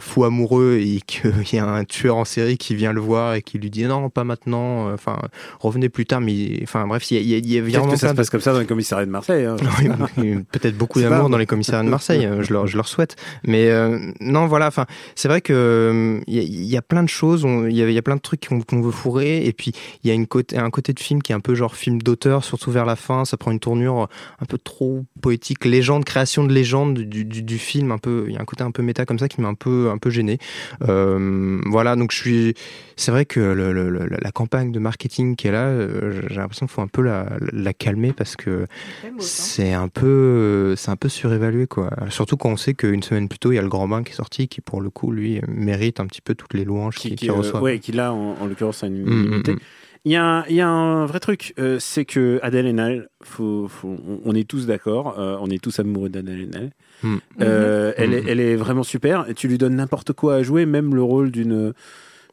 fou 0.00 0.24
amoureux 0.24 0.78
et 0.80 1.00
qu'il 1.06 1.32
y 1.52 1.58
a 1.58 1.66
un 1.66 1.84
tueur 1.84 2.16
en 2.16 2.24
série 2.24 2.56
qui 2.56 2.74
vient 2.74 2.92
le 2.94 3.00
voir 3.00 3.34
et 3.34 3.42
qui 3.42 3.58
lui 3.58 3.68
dit 3.70 3.84
non, 3.84 4.08
pas 4.08 4.24
maintenant, 4.24 4.90
enfin, 4.92 5.18
revenez 5.60 5.88
plus 5.90 6.06
tard, 6.06 6.20
mais 6.22 6.58
enfin, 6.62 6.86
bref, 6.86 7.10
il 7.10 7.16
y 7.16 7.18
a, 7.18 7.20
il 7.20 7.28
y 7.28 7.34
a- 7.34 7.38
il 7.38 7.52
y 7.52 7.58
a 7.58 7.62
vraiment 7.80 7.92
que 7.92 7.98
ça 7.98 8.08
se 8.10 8.14
passe 8.14 8.30
comme 8.30 8.40
ça 8.40 8.52
dans 8.54 8.60
les 8.60 8.66
commissariats 8.66 9.04
de 9.06 9.10
Marseille. 9.10 9.44
hein. 9.44 9.56
peut-être 10.52 10.76
beaucoup 10.78 10.87
C'est 10.94 11.00
d'amour 11.16 11.30
dans 11.30 11.38
les 11.38 11.46
commissariats 11.46 11.84
de 11.84 11.88
Marseille, 11.90 12.26
euh, 12.26 12.42
je 12.42 12.52
leur, 12.52 12.66
je 12.66 12.76
leur 12.76 12.88
souhaite. 12.88 13.16
Mais 13.46 13.70
euh, 13.70 13.98
non, 14.20 14.46
voilà, 14.46 14.66
enfin, 14.68 14.86
c'est 15.14 15.28
vrai 15.28 15.40
que 15.40 15.52
euh, 15.52 16.20
il 16.26 16.34
y, 16.34 16.38
a- 16.38 16.42
il 16.42 16.64
y 16.66 16.76
a 16.76 16.82
plein 16.82 17.02
de 17.02 17.08
choses, 17.08 17.42
il 17.68 17.76
y, 17.76 17.82
a- 17.82 17.88
il 17.88 17.92
y 17.94 17.98
a 17.98 18.02
plein 18.02 18.16
de 18.16 18.20
trucs 18.20 18.46
qu'on 18.48 18.80
veut 18.80 18.90
fourrer, 18.90 19.44
et 19.46 19.52
puis 19.52 19.72
il 20.04 20.08
y 20.08 20.10
a 20.10 20.14
une 20.14 20.26
côté, 20.26 20.56
un 20.58 20.70
côté 20.70 20.92
de 20.92 21.00
film 21.00 21.22
qui 21.22 21.32
est 21.32 21.34
un 21.34 21.40
peu 21.40 21.54
genre 21.54 21.74
film 21.76 22.00
d'auteur, 22.02 22.44
surtout 22.44 22.70
vers 22.70 22.84
la 22.86 22.96
fin, 22.96 23.24
ça 23.24 23.36
prend 23.36 23.50
une 23.50 23.60
tournure 23.60 24.08
un 24.40 24.44
peu 24.46 24.58
trop 24.58 25.04
poétique, 25.20 25.64
légende, 25.64 26.04
création 26.04 26.44
de 26.44 26.52
légende 26.52 26.98
du, 26.98 27.24
du, 27.24 27.42
du 27.42 27.58
film, 27.58 27.90
un 27.92 27.98
peu, 27.98 28.24
il 28.28 28.34
y 28.34 28.36
a 28.36 28.40
un 28.40 28.44
côté 28.44 28.62
un 28.64 28.70
peu 28.70 28.82
méta 28.82 29.04
comme 29.06 29.18
ça 29.18 29.28
qui 29.28 29.40
m'a 29.40 29.48
un 29.48 29.54
peu, 29.54 29.90
un 29.90 29.98
peu 29.98 30.10
gêné. 30.10 30.38
Euh, 30.88 31.60
voilà, 31.66 31.96
donc 31.96 32.12
je 32.12 32.16
suis, 32.16 32.54
c'est 32.96 33.10
vrai 33.10 33.24
que 33.24 33.40
le- 33.40 33.72
le- 33.72 33.90
le- 33.90 34.08
la 34.20 34.30
campagne 34.32 34.72
de 34.72 34.78
marketing 34.78 35.36
qui 35.36 35.48
est 35.48 35.52
là, 35.52 35.66
euh, 35.66 36.20
j'ai 36.28 36.36
l'impression 36.36 36.66
qu'il 36.66 36.74
faut 36.74 36.82
un 36.82 36.86
peu 36.88 37.02
la, 37.02 37.26
la 37.52 37.72
calmer 37.72 38.12
parce 38.12 38.36
que 38.36 38.66
c'est 39.20 39.72
un 39.72 39.88
peu, 39.88 40.74
c'est 40.78 40.90
un 40.90 40.96
peu 40.96 41.08
surévalué 41.08 41.66
quoi. 41.66 41.90
Surtout 42.08 42.36
quand 42.36 42.50
on 42.50 42.56
sait 42.56 42.74
qu'une 42.74 43.02
semaine 43.02 43.28
plus 43.28 43.38
tôt 43.38 43.52
il 43.52 43.56
y 43.56 43.58
a 43.58 43.62
le 43.62 43.68
Grand 43.68 43.86
Bain 43.88 44.02
qui 44.02 44.12
est 44.12 44.16
sorti, 44.16 44.48
qui 44.48 44.60
pour 44.60 44.80
le 44.80 44.88
coup 44.90 45.10
lui 45.12 45.40
mérite 45.48 46.00
un 46.00 46.06
petit 46.06 46.20
peu 46.22 46.34
toutes 46.34 46.54
les 46.54 46.64
louanges 46.64 46.96
qui, 46.96 47.28
euh, 47.28 47.32
reçoit. 47.32 47.60
ouais, 47.60 47.78
qui 47.78 47.92
là, 47.92 48.12
en, 48.12 48.36
en 48.40 48.46
l'occurrence, 48.46 48.82
a 48.82 48.86
une 48.86 49.02
Mm, 49.04 49.10
mm, 49.36 49.42
mm. 49.52 49.56
Il 50.04 50.12
y, 50.12 50.16
a 50.16 50.24
un, 50.24 50.44
il 50.48 50.54
y 50.54 50.60
a 50.60 50.68
un 50.68 51.04
vrai 51.06 51.18
truc, 51.20 51.52
euh, 51.58 51.78
c'est 51.80 52.04
que 52.04 52.38
Adèle 52.42 52.66
Haenel, 52.68 53.08
faut, 53.22 53.66
faut- 53.68 53.96
on, 54.08 54.20
on 54.24 54.34
est 54.34 54.48
tous 54.48 54.64
d'accord, 54.64 55.18
euh, 55.18 55.36
on 55.40 55.50
est 55.50 55.60
tous 55.62 55.78
amoureux 55.80 56.08
d'Adèle 56.08 56.42
Haenel. 56.42 56.70
Mm. 57.02 57.16
Euh, 57.42 57.92
elle, 57.96 58.14
est, 58.14 58.24
elle 58.28 58.40
est 58.40 58.54
vraiment 58.56 58.84
super. 58.84 59.28
Et 59.28 59.34
tu 59.34 59.48
lui 59.48 59.58
donnes 59.58 59.74
n'importe 59.76 60.12
quoi 60.12 60.36
à 60.36 60.42
jouer, 60.42 60.66
même 60.66 60.94
le 60.94 61.02
rôle 61.02 61.30
d'une 61.32 61.74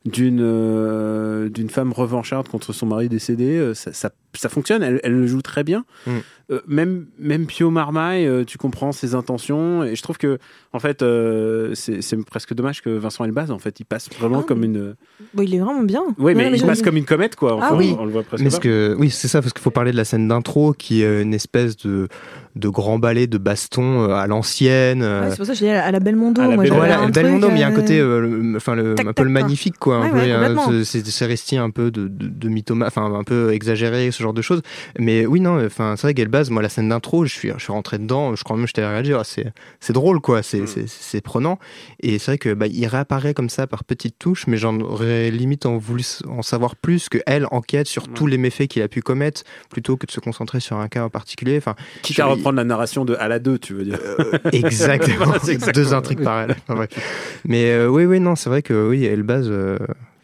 d'une 0.06 0.42
euh, 0.44 1.50
d'une 1.50 1.70
femme 1.72 1.92
revancharde 1.92 2.48
contre 2.48 2.72
son 2.72 2.86
mari 2.86 3.10
décédé, 3.10 3.58
euh, 3.58 3.74
ça, 3.74 3.92
ça, 3.92 4.12
ça 4.38 4.50
fonctionne. 4.50 4.84
Elle, 4.84 5.00
elle 5.04 5.14
le 5.14 5.28
joue 5.28 5.42
très 5.42 5.64
bien. 5.64 5.86
Mm. 6.08 6.12
Euh, 6.52 6.62
même 6.68 7.08
même 7.18 7.48
Pio 7.48 7.72
Marmaille, 7.72 8.28
euh, 8.28 8.44
tu 8.44 8.60
comprends 8.60 8.92
ses 8.92 9.16
intentions. 9.16 9.84
Et 9.84 9.96
je 9.96 10.02
trouve 10.04 10.20
que 10.20 10.38
en 10.74 10.80
fait, 10.80 11.02
euh, 11.02 11.72
c'est 11.74 12.24
presque 12.26 12.54
dommage 12.54 12.84
que 12.84 12.90
Vincent 12.92 13.26
Elbaz, 13.26 13.50
en 13.50 13.58
fait, 13.58 13.80
il 13.80 13.86
passe 13.86 14.10
vraiment 14.20 14.42
Ah, 14.42 14.46
comme 14.48 14.64
une. 14.64 14.96
Bon, 15.34 15.42
il 15.42 15.56
est 15.56 15.60
vraiment 15.60 15.82
bien. 15.82 16.04
Oui, 16.20 16.36
mais 16.36 16.52
il 16.54 16.64
passe 16.64 16.84
comme 16.84 16.98
une 16.98 17.06
comète, 17.06 17.36
quoi. 17.36 17.58
Ah 17.62 17.74
oui. 17.74 17.96
on, 17.98 18.04
on 18.04 18.06
le 18.06 18.12
voit 18.12 18.22
presque 18.24 18.44
Mais 18.44 18.52
pas. 18.52 18.58
que, 18.60 18.96
oui, 19.00 19.10
c'est 19.10 19.28
ça, 19.28 19.42
parce 19.42 19.54
qu'il 19.54 19.64
faut 19.64 19.72
parler 19.72 19.92
de 19.92 19.98
la 19.98 20.06
scène 20.06 20.28
d'intro 20.28 20.74
qui 20.74 21.02
est 21.02 21.22
une 21.24 21.34
espèce 21.34 21.78
de, 21.78 22.08
de 22.56 22.70
grand 22.70 23.00
ballet 23.00 23.26
de 23.26 23.40
baston 23.40 24.12
à 24.14 24.28
l'ancienne. 24.28 25.02
Ouais, 25.02 25.30
c'est 25.32 25.38
pour 25.38 25.46
ça 25.48 25.54
que 25.54 25.58
je 25.60 25.64
dis 25.66 25.70
à 25.72 25.90
la 25.92 26.00
Belmondo. 26.00 26.42
À 26.44 26.48
la 26.48 26.56
moi, 26.56 26.66
Voilà, 26.68 27.00
un 27.00 27.10
Belmondo, 27.10 27.48
truc, 27.48 27.54
mais 27.54 27.60
il 27.60 27.62
y 27.62 27.64
a 27.64 27.68
un 27.70 27.72
côté, 27.72 28.00
euh, 28.00 28.20
le- 28.20 28.56
enfin, 28.58 28.76
le, 28.76 28.94
tac, 28.94 29.08
un 29.08 29.14
peu 29.14 29.24
le 29.24 29.30
magnifique, 29.32 29.80
quoi. 29.80 30.02
Ouais, 30.02 30.10
complètement. 30.10 30.70
c'est- 30.84 31.04
c'est 31.10 31.26
resté 31.26 31.58
un 31.58 31.72
peu 31.72 31.90
de, 31.90 32.08
de, 32.08 32.28
de 32.28 32.50
mythoma, 32.50 32.86
enfin, 32.86 33.12
un 33.14 33.24
peu 33.24 33.52
exagéré, 33.52 34.12
ce 34.12 34.22
genre 34.26 34.34
de 34.34 34.42
choses. 34.42 34.62
Mais 35.00 35.26
oui, 35.26 35.40
non, 35.40 35.64
enfin, 35.66 35.96
c'est 35.96 36.04
vrai 36.08 36.14
qu'Elbaz, 36.14 36.50
moi, 36.50 36.62
la 36.62 36.70
scène 36.70 36.90
d'intro, 36.90 37.26
je 37.26 37.34
suis, 37.34 37.52
je 37.56 37.64
suis 37.64 37.72
rentré 37.72 37.98
dedans, 37.98 38.36
je 38.36 38.44
crois 38.44 38.56
même 38.58 38.66
que 38.66 38.70
je 38.70 38.74
t'avais 38.74 38.88
réagi, 38.90 39.14
ah, 39.14 39.24
c'est, 39.24 39.54
c'est 39.80 39.94
drôle, 39.94 40.20
quoi, 40.20 40.44
c'est, 40.44 40.62
Mm. 40.62 40.68
c'est, 40.68 40.88
c'est 40.88 41.22
prenant. 41.22 41.60
Et 42.02 42.20
c'est 42.20 42.32
vrai 42.32 42.38
que 42.38 42.54
bah, 42.54 42.68
il 42.68 42.86
réapparaît 42.88 43.34
comme 43.34 43.50
ça 43.50 43.68
par 43.68 43.84
petites 43.84 44.20
touches, 44.20 44.48
mais 44.48 44.58
j'en 44.58 44.80
aurais 44.80 45.32
limite 45.32 45.66
en 45.66 45.78
voulu 45.78 46.04
en 46.28 46.42
savoir 46.42 46.76
plus 46.76 47.08
que 47.10 47.20
elle 47.26 47.48
enquête 47.52 47.88
sur 47.88 48.08
tous 48.08 48.28
les 48.28 48.38
méfaits 48.38 48.68
qu'il 48.68 48.82
a 48.82 48.88
pu 48.88 49.02
commettre, 49.02 49.44
plutôt 49.70 49.98
que 49.98 50.06
de 50.06 50.12
se 50.12 50.20
concentrer 50.20 50.60
sur 50.60 50.78
un 50.78 50.88
cas 50.88 51.04
en 51.04 51.10
particulier. 51.10 51.58
Enfin, 51.58 51.76
Quitte 52.02 52.20
à 52.20 52.26
je- 52.26 52.30
reprendre 52.32 52.58
la 52.58 52.64
narration 52.64 53.06
de 53.06 53.16
à 53.16 53.28
la 53.28 53.40
2, 53.40 53.58
tu 53.60 53.74
veux 53.74 53.84
dire. 53.86 54.00
Exactement. 54.52 55.26
Voilà, 55.26 55.40
c'est 55.44 55.52
exactement 55.54 55.84
Deux 55.86 55.94
intrigues 55.94 56.24
parallèles. 56.24 56.58
Enfin. 56.68 56.86
Mais 57.46 57.72
euh, 57.72 57.88
oui, 57.88 58.06
oui, 58.06 58.20
non, 58.20 58.36
c'est 58.36 58.50
vrai 58.50 58.62
que 58.62 58.88
oui, 58.90 59.06
Elbaz. 59.06 59.48
euh, 59.50 59.78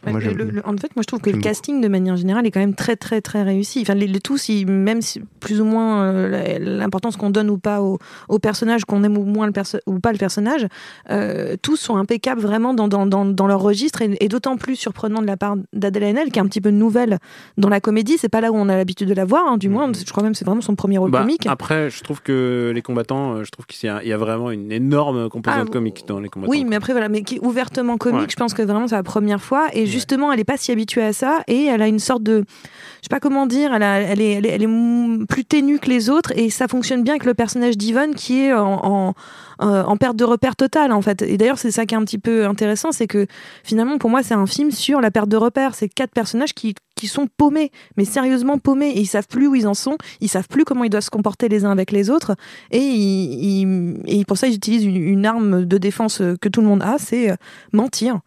moi, 0.10 0.20
le- 0.20 0.26
j'aime- 0.26 0.38
le- 0.38 0.44
le- 0.46 0.62
en 0.68 0.72
fait, 0.78 0.96
moi, 0.96 1.02
je 1.02 1.08
trouve 1.08 1.20
que 1.22 1.30
le 1.30 1.38
casting, 1.40 1.82
de 1.82 1.88
manière 1.88 2.16
générale, 2.16 2.46
est 2.46 2.52
quand 2.52 2.60
même 2.60 2.74
très, 2.76 2.96
très, 2.96 3.22
très 3.22 3.44
réussi. 3.44 3.82
Enfin, 3.82 3.94
les, 3.94 4.08
les 4.08 4.20
tous, 4.20 4.50
ils- 4.50 4.66
même 4.66 5.02
si 5.02 5.22
plus 5.40 5.62
ou 5.62 5.66
moins 5.66 6.04
euh, 6.04 6.58
l'importance 6.60 7.18
qu'on 7.18 7.30
donne 7.30 7.50
ou 7.50 7.58
pas 7.58 7.82
au, 7.82 8.00
au 8.30 8.40
personnage, 8.40 8.86
qu'on 8.86 9.04
aime 9.04 9.18
ou 9.18 9.24
moins 9.26 9.46
le 9.46 9.52
perso- 9.52 9.80
ou 9.86 10.00
pas 10.00 10.12
le 10.12 10.18
personnage, 10.18 10.68
euh, 11.10 11.56
tous 11.62 11.78
sont 11.78 11.98
impeccables 11.98 12.42
vraiment 12.42 12.74
dans, 12.74 12.88
dans, 12.88 13.06
dans, 13.06 13.26
dans 13.26 13.48
leur 13.48 13.62
registre 13.62 14.02
et, 14.02 14.18
et 14.20 14.28
d'autant 14.28 14.58
plus 14.58 14.76
surprenant 14.76 15.22
de 15.22 15.28
la 15.28 15.38
part 15.38 15.56
d'Adèle 15.74 16.04
Haenel, 16.04 16.32
qui 16.32 16.40
est 16.40 16.42
un 16.42 16.48
petit 16.48 16.62
peu 16.62 16.72
nouvelle 16.72 17.20
dans 17.58 17.70
la 17.70 17.80
comédie. 17.80 18.18
C'est 18.18 18.30
pas 18.30 18.42
là 18.42 18.52
où 18.52 18.56
on 18.56 18.70
a 18.70 18.76
l'habitude 18.76 19.08
de 19.08 19.14
la 19.14 19.26
voir, 19.26 19.46
hein, 19.48 19.58
du 19.58 19.70
moins. 19.70 19.92
Je 19.94 20.10
crois 20.12 20.24
même 20.24 20.32
que 20.34 20.38
c'est 20.38 20.46
vraiment 20.46 20.62
son 20.62 20.76
premier 20.76 20.98
rôle 20.98 21.12
Bah, 21.12 21.22
comique. 21.22 21.46
après, 21.48 21.90
je 21.90 22.04
trouve 22.04 22.22
que 22.22 22.72
les 22.74 22.82
combattants, 22.82 23.36
euh, 23.36 23.44
je 23.44 23.52
trouve 23.52 23.66
qu'il 23.66 23.88
y, 23.88 23.90
a- 23.92 24.02
il 24.04 24.10
y 24.10 24.14
a 24.14 24.18
vraiment 24.18 24.52
une 24.52 24.72
énorme 24.72 25.30
composante 25.30 25.68
Ah, 25.70 25.72
comique 25.72 26.04
dans 26.08 26.20
les 26.20 26.30
combattants. 26.30 26.52
Oui, 26.52 26.66
mais 26.68 26.76
après, 26.76 26.94
voilà, 26.94 27.10
mais 27.10 27.24
qui 27.24 27.36
est 27.36 27.46
ouvertement 27.46 27.98
comique, 27.98 28.22
Ouais. 28.22 28.28
je 28.30 28.36
pense 28.36 28.54
que 28.54 28.62
vraiment 28.62 28.88
c'est 28.88 28.96
la 28.96 29.04
première 29.04 29.42
fois. 29.42 29.68
Et 29.74 29.86
justement, 29.92 30.32
elle 30.32 30.40
est 30.40 30.44
pas 30.46 30.58
si 30.58 30.72
habituée 30.72 31.04
à 31.04 31.14
ça. 31.14 31.44
Et 31.48 31.66
elle 31.66 31.82
a 31.82 31.88
une 31.88 32.00
sorte 32.00 32.24
de. 32.24 32.44
Je 32.48 33.06
sais 33.06 33.10
pas 33.10 33.20
comment 33.20 33.46
dire, 33.48 33.74
elle, 33.74 33.82
est, 33.84 34.04
elle, 34.12 34.22
est, 34.22 34.48
elle 34.50 34.64
est 34.64 35.26
plus 35.28 35.46
ténue 35.46 35.80
que 35.80 35.90
les 35.90 36.10
autres. 36.10 36.32
Et 36.36 36.50
ça 36.50 36.68
fonctionne 36.68 37.04
bien 37.04 37.14
avec 37.14 37.26
le 37.26 37.34
personnage 37.34 37.78
d'Yvonne 37.78 38.14
qui 38.16 38.42
est 38.42 38.52
euh, 38.54 38.58
en 38.60 39.98
perte 39.98 40.16
de 40.16 40.24
repère 40.24 40.56
totale, 40.56 40.92
en 40.92 41.02
fait. 41.02 41.22
Et 41.22 41.38
d'ailleurs, 41.38 41.58
c'est 41.60 41.72
ça 41.72 41.86
qui 41.86 41.94
est 41.96 41.98
un 41.98 42.04
petit 42.04 42.18
peu 42.20 42.46
intéressant 42.46 42.92
c'est 42.92 43.08
que 43.08 43.28
finalement, 43.64 43.98
pour 43.98 44.10
moi, 44.10 44.24
c'est 44.24 44.34
un 44.34 44.46
film 44.48 44.72
sur 44.72 45.02
la 45.02 45.12
perte 45.12 45.30
de 45.30 45.38
repère. 45.38 45.76
C'est 45.76 45.90
quatre 45.90 46.12
personnages 46.12 46.54
qui, 46.54 46.74
qui 46.96 47.08
sont 47.08 47.28
paumés, 47.38 47.72
mais 47.98 48.06
sérieusement 48.06 48.58
paumés. 48.60 48.90
Et 48.90 49.00
ils 49.02 49.06
savent 49.08 49.28
plus 49.28 49.48
où 49.48 49.56
ils 49.56 49.68
en 49.68 49.74
sont. 49.74 49.98
Ils 50.20 50.30
savent 50.30 50.48
plus 50.48 50.64
comment 50.66 50.84
ils 50.84 50.90
doivent 50.90 51.04
se 51.04 51.10
comporter 51.10 51.50
les 51.50 51.66
uns 51.66 51.72
avec 51.72 51.92
les 51.92 52.10
autres. 52.10 52.36
Et, 52.72 52.80
ils- 52.80 53.98
et 54.06 54.26
pour 54.26 54.38
ça, 54.38 54.48
ils 54.48 54.56
utilisent 54.56 54.86
une, 54.86 54.96
une 54.98 55.26
arme 55.26 55.66
de 55.66 55.78
défense 55.78 56.22
que 56.42 56.50
tout 56.50 56.62
le 56.62 56.68
monde 56.68 56.84
a, 56.84 56.98
c'est 56.98 57.32
euh, 57.32 57.36
mentir. 57.74 58.20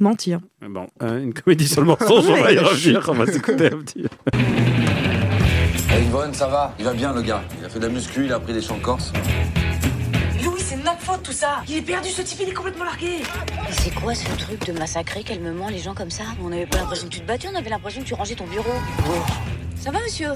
Mentir. 0.00 0.40
Bon, 0.62 0.86
euh, 1.02 1.22
une 1.22 1.34
comédie 1.34 1.66
sur 1.66 1.80
le 1.80 1.88
mensonge, 1.88 2.26
on 2.28 2.40
va 2.42 2.52
y 2.52 2.58
revenir, 2.58 3.04
on 3.08 3.14
va 3.14 3.26
s'écouter 3.26 3.66
un 3.66 3.78
petit. 3.78 4.04
Eh, 4.34 6.02
Yvonne, 6.04 6.32
ça 6.34 6.46
va? 6.46 6.74
Il 6.78 6.84
va 6.84 6.92
bien, 6.92 7.12
le 7.12 7.22
gars. 7.22 7.42
Il 7.58 7.64
a 7.64 7.68
fait 7.68 7.80
de 7.80 7.86
la 7.86 7.92
muscu, 7.92 8.24
il 8.26 8.32
a 8.32 8.38
pris 8.38 8.52
des 8.52 8.62
champs 8.62 8.78
corse. 8.78 9.12
Louis, 10.44 10.60
c'est 10.60 10.76
notre 10.76 11.00
faute 11.00 11.22
tout 11.24 11.32
ça. 11.32 11.62
Il 11.68 11.76
est 11.78 11.82
perdu, 11.82 12.10
ce 12.10 12.22
type, 12.22 12.38
il 12.42 12.48
est 12.50 12.54
complètement 12.54 12.84
largué. 12.84 13.22
Mais 13.56 13.72
c'est 13.72 13.92
quoi 13.94 14.14
ce 14.14 14.26
truc 14.36 14.64
de 14.66 14.72
massacrer 14.78 15.24
calmement 15.24 15.68
les 15.68 15.78
gens 15.78 15.94
comme 15.94 16.10
ça? 16.10 16.24
On 16.44 16.50
n'avait 16.50 16.66
pas 16.66 16.78
l'impression 16.78 17.08
que 17.08 17.12
tu 17.14 17.20
te 17.20 17.26
battais, 17.26 17.48
on 17.52 17.56
avait 17.56 17.70
l'impression 17.70 18.00
que 18.02 18.06
tu 18.06 18.14
rangeais 18.14 18.36
ton 18.36 18.46
bureau. 18.46 18.74
Ça 19.74 19.90
va, 19.90 19.98
monsieur? 20.00 20.28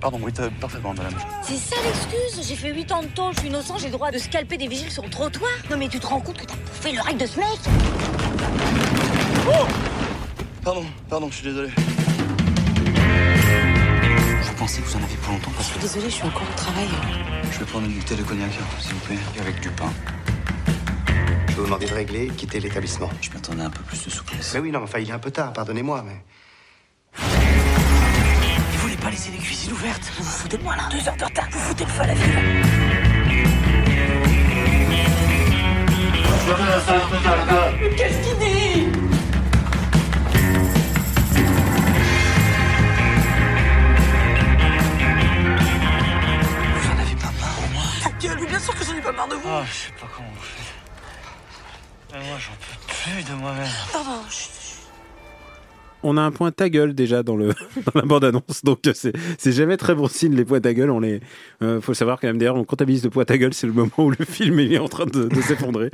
Pardon, 0.00 0.18
oui, 0.22 0.32
t'as 0.32 0.48
parfaitement, 0.48 0.94
madame. 0.94 1.12
C'est 1.42 1.56
ça 1.56 1.76
l'excuse 1.84 2.48
J'ai 2.48 2.56
fait 2.56 2.72
8 2.72 2.92
ans 2.92 3.02
de 3.02 3.08
tôle, 3.08 3.34
je 3.34 3.40
suis 3.40 3.48
innocent, 3.48 3.76
j'ai 3.76 3.86
le 3.86 3.92
droit 3.92 4.10
de 4.10 4.16
scalper 4.16 4.56
des 4.56 4.66
vigiles 4.66 4.90
sur 4.90 5.02
le 5.02 5.10
trottoir 5.10 5.50
Non 5.70 5.76
mais 5.76 5.88
tu 5.88 6.00
te 6.00 6.06
rends 6.06 6.20
compte 6.20 6.38
que 6.38 6.46
t'as 6.46 6.56
bouffé 6.56 6.92
le 6.92 7.02
règle 7.02 7.20
de 7.20 7.26
ce 7.26 7.38
mec 7.38 7.48
Oh 9.48 9.66
Pardon, 10.64 10.84
pardon, 11.08 11.28
je 11.30 11.34
suis 11.36 11.48
désolé. 11.48 11.68
Je 14.42 14.52
pensais 14.58 14.80
que 14.80 14.86
vous 14.86 14.96
en 14.96 15.02
aviez 15.02 15.16
pour 15.18 15.32
longtemps 15.32 15.50
parce 15.56 15.70
que. 15.70 15.78
Désolée, 15.80 16.10
je 16.10 16.14
suis 16.14 16.26
encore 16.26 16.42
au 16.50 16.56
travail. 16.56 16.88
Je 17.50 17.58
vais 17.58 17.64
prendre 17.66 17.86
une 17.86 17.94
bouteille 17.94 18.18
de 18.18 18.22
cognac, 18.22 18.50
s'il 18.78 18.94
vous 18.94 19.00
plaît. 19.00 19.18
Avec 19.40 19.60
du 19.60 19.68
pain. 19.70 19.90
Je 21.48 21.52
vais 21.52 21.54
vous 21.60 21.64
demander 21.64 21.86
de 21.86 21.94
régler 21.94 22.24
et 22.24 22.28
quitter 22.28 22.60
l'établissement. 22.60 23.10
Je 23.20 23.30
m'attendais 23.30 23.62
un 23.62 23.70
peu 23.70 23.82
plus 23.82 24.04
de 24.04 24.10
souplesse. 24.10 24.52
Mais 24.54 24.60
oui, 24.60 24.70
non, 24.70 24.80
mais 24.80 24.84
enfin, 24.84 24.98
il 24.98 25.08
est 25.08 25.12
un 25.12 25.18
peu 25.18 25.30
tard, 25.30 25.52
pardonnez-moi, 25.52 26.02
mais. 26.06 26.22
Pas 29.10 29.16
laisser 29.16 29.32
les 29.32 29.38
cuisines 29.38 29.72
ouvertes 29.72 30.12
Vous 30.16 30.22
vous 30.22 30.30
foutez 30.30 30.56
de 30.56 30.62
moi 30.62 30.76
là 30.76 30.84
Deux 30.88 31.08
heures 31.08 31.16
de 31.16 31.24
retard, 31.24 31.48
vous 31.50 31.58
foutez 31.58 31.84
le 31.84 31.90
feu 31.90 32.02
à 32.02 32.06
la 32.06 32.14
ville. 32.14 32.38
Mais 37.80 37.96
qu'est-ce 37.96 38.18
qu'il 38.22 38.38
dit? 38.38 38.88
Vous 46.76 46.88
en 46.88 46.98
avez 47.00 47.16
pas 47.16 47.32
marre, 47.40 47.68
moi 47.72 47.82
Ta 48.04 48.10
gueule, 48.10 48.38
mais 48.40 48.46
bien 48.46 48.60
sûr 48.60 48.74
que 48.76 48.84
j'en 48.84 48.94
ai 48.96 49.00
pas 49.00 49.10
marre 49.10 49.26
de 49.26 49.34
vous 49.34 49.48
Ah, 49.48 49.64
je 49.66 49.72
sais 49.72 49.92
pas 50.00 50.06
comment 50.16 50.28
vous 50.36 50.40
faites. 50.40 52.12
Mais 52.12 52.28
moi, 52.28 52.38
j'en 52.38 52.52
peux 52.52 52.94
plus 52.94 53.24
de 53.24 53.34
moi-même. 53.34 53.72
Pardon, 53.92 54.22
chut. 54.30 54.59
On 56.02 56.16
a 56.16 56.22
un 56.22 56.30
point 56.30 56.50
ta 56.50 56.68
gueule 56.70 56.94
déjà 56.94 57.22
dans, 57.22 57.36
le, 57.36 57.48
dans 57.86 58.00
la 58.00 58.02
bande-annonce, 58.02 58.64
donc 58.64 58.86
euh, 58.86 58.92
c'est 58.94 59.52
jamais 59.52 59.76
très 59.76 59.94
bon 59.94 60.08
signe 60.08 60.34
les 60.34 60.44
points 60.44 60.60
ta 60.60 60.72
gueule. 60.72 60.90
On 60.90 61.00
les, 61.00 61.20
euh, 61.62 61.80
faut 61.80 61.94
savoir 61.94 62.20
quand 62.20 62.26
même 62.26 62.38
d'ailleurs, 62.38 62.56
on 62.56 62.64
comptabilise 62.64 63.04
le 63.04 63.10
point 63.10 63.24
ta 63.24 63.36
gueule, 63.36 63.52
c'est 63.54 63.66
le 63.66 63.72
moment 63.72 63.90
où 63.98 64.10
le 64.10 64.24
film 64.24 64.58
est 64.60 64.78
en 64.78 64.88
train 64.88 65.06
de, 65.06 65.28
de 65.28 65.40
s'effondrer. 65.42 65.90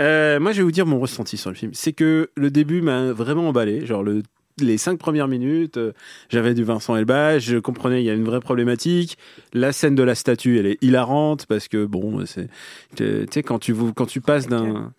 Euh, 0.00 0.40
moi, 0.40 0.52
je 0.52 0.58
vais 0.58 0.62
vous 0.62 0.72
dire 0.72 0.86
mon 0.86 0.98
ressenti 0.98 1.36
sur 1.36 1.50
le 1.50 1.56
film. 1.56 1.72
C'est 1.74 1.92
que 1.92 2.30
le 2.34 2.50
début 2.50 2.80
m'a 2.80 3.12
vraiment 3.12 3.48
emballé. 3.48 3.84
Genre 3.84 4.02
le 4.02 4.22
les 4.60 4.78
cinq 4.78 4.98
premières 4.98 5.28
minutes, 5.28 5.76
euh, 5.76 5.92
j'avais 6.30 6.54
du 6.54 6.64
Vincent 6.64 6.96
Elbaz, 6.96 7.42
je 7.42 7.58
comprenais 7.58 8.02
il 8.02 8.06
y 8.06 8.10
a 8.10 8.14
une 8.14 8.24
vraie 8.24 8.40
problématique. 8.40 9.16
La 9.52 9.72
scène 9.72 9.94
de 9.94 10.02
la 10.02 10.14
statue, 10.14 10.58
elle 10.58 10.66
est 10.66 10.78
hilarante 10.82 11.46
parce 11.46 11.68
que 11.68 11.84
bon, 11.86 12.24
c'est 12.26 12.48
tu 12.96 13.04
sais 13.30 13.42
quand 13.42 13.58
tu 13.58 13.74
quand 13.94 14.06
tu 14.06 14.20
passes 14.20 14.48
d'un 14.48 14.92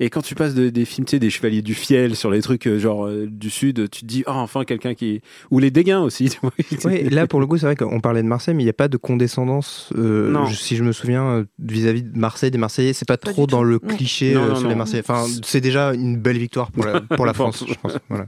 et 0.00 0.10
quand 0.10 0.22
tu 0.22 0.34
passes 0.34 0.54
de- 0.54 0.68
des 0.70 0.84
films, 0.84 1.06
tu 1.06 1.12
sais, 1.12 1.18
des 1.18 1.30
chevaliers 1.30 1.62
du 1.62 1.74
fiel 1.74 2.16
sur 2.16 2.30
les 2.30 2.40
trucs 2.42 2.66
euh, 2.66 2.78
genre 2.78 3.06
euh, 3.06 3.26
du 3.30 3.50
sud, 3.50 3.88
tu 3.90 4.00
te 4.02 4.06
dis 4.06 4.22
ah 4.26 4.34
enfin 4.36 4.64
quelqu'un 4.64 4.94
qui 4.94 5.20
ou 5.50 5.58
les 5.58 5.70
dégains 5.70 6.00
aussi. 6.00 6.28
tu 6.30 6.38
vois. 6.42 6.52
Oui, 6.84 7.08
là 7.10 7.26
pour 7.26 7.40
le 7.40 7.46
coup, 7.46 7.56
c'est 7.58 7.66
vrai 7.66 7.76
qu'on 7.76 8.00
parlait 8.00 8.22
de 8.22 8.28
Marseille, 8.28 8.54
mais 8.54 8.62
il 8.62 8.66
n'y 8.66 8.70
a 8.70 8.74
pas 8.74 8.88
de 8.88 8.96
condescendance. 8.96 9.90
euh, 9.96 10.30
Non. 10.30 10.46
je- 10.46 10.54
si 10.56 10.76
je 10.76 10.82
me 10.84 10.92
souviens, 10.92 11.44
vis-à-vis 11.58 12.02
de 12.02 12.18
Marseille, 12.18 12.50
des 12.50 12.58
Marseillais, 12.58 12.92
c'est 12.92 13.06
pas, 13.08 13.16
Pas 13.16 13.30
trop 13.32 13.46
dans 13.46 13.58
tout. 13.58 13.64
le 13.64 13.78
cliché 13.78 14.34
Non, 14.34 14.42
euh, 14.44 14.48
non, 14.50 14.56
sur 14.56 14.68
les. 14.68 14.74
Marseillais. 14.74 15.02
Enfin, 15.08 15.24
c'est 15.44 15.60
déjà 15.60 15.94
une 15.94 16.16
belle 16.16 16.38
victoire 16.38 16.70
pour 16.70 16.84
la, 16.84 17.00
pour. 17.00 17.26
France, 17.36 17.64
je 17.68 17.74
pense. 17.82 17.98
Voilà. 18.08 18.26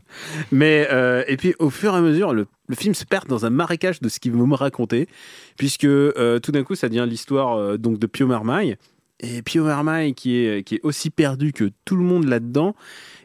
Mais 0.53 0.68
euh, 0.91 1.25
et 1.27 1.37
puis 1.37 1.55
au 1.59 1.71
fur 1.71 1.95
et 1.95 1.97
à 1.97 2.01
mesure, 2.01 2.33
le, 2.33 2.47
film 2.75 2.95
se 2.95 3.05
perd 3.05 3.29
dans 3.29 3.47
un 3.47 3.51
marécage 3.51 4.01
de 4.01 4.09
ce 4.09 4.21
qu'il 4.21 4.33
veut 4.33 4.45
me 4.45 4.55
raconter, 4.55 5.09
puisque 5.57 5.85
euh, 5.85 6.39
tout 6.39 6.53
d'un 6.53 6.65
coup, 6.65 6.75
ça 6.75 6.89
devient 6.89 7.07
l'histoire 7.09 7.57
euh, 7.57 7.77
donc 7.77 7.99
de 7.99 8.07
Pio 8.07 8.27
Marmaille. 8.27 8.77
Et 9.21 9.43
Pio 9.43 9.65
Marmaille 9.65 10.15
qui 10.15 10.37
est 10.37 10.81
aussi 10.85 11.11
perdu 11.11 11.53
que 11.53 11.71
tout 11.85 11.97
le 11.97 12.05
monde 12.05 12.25
là-dedans. 12.25 12.77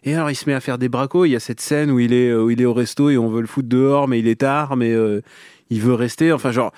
Et 0.03 0.15
alors 0.15 0.31
il 0.31 0.35
se 0.35 0.49
met 0.49 0.55
à 0.55 0.59
faire 0.59 0.79
des 0.79 0.89
bracos. 0.89 1.25
Il 1.25 1.31
y 1.31 1.35
a 1.35 1.39
cette 1.39 1.61
scène 1.61 1.91
où 1.91 1.99
il 1.99 2.13
est 2.13 2.33
où 2.33 2.49
il 2.49 2.59
est 2.61 2.65
au 2.65 2.73
resto 2.73 3.11
et 3.11 3.17
on 3.19 3.29
veut 3.29 3.41
le 3.41 3.47
foutre 3.47 3.69
dehors, 3.69 4.07
mais 4.07 4.17
il 4.17 4.27
est 4.27 4.39
tard, 4.39 4.75
mais 4.75 4.91
il 5.69 5.81
veut 5.81 5.93
rester. 5.93 6.31
Enfin 6.31 6.51
genre. 6.51 6.73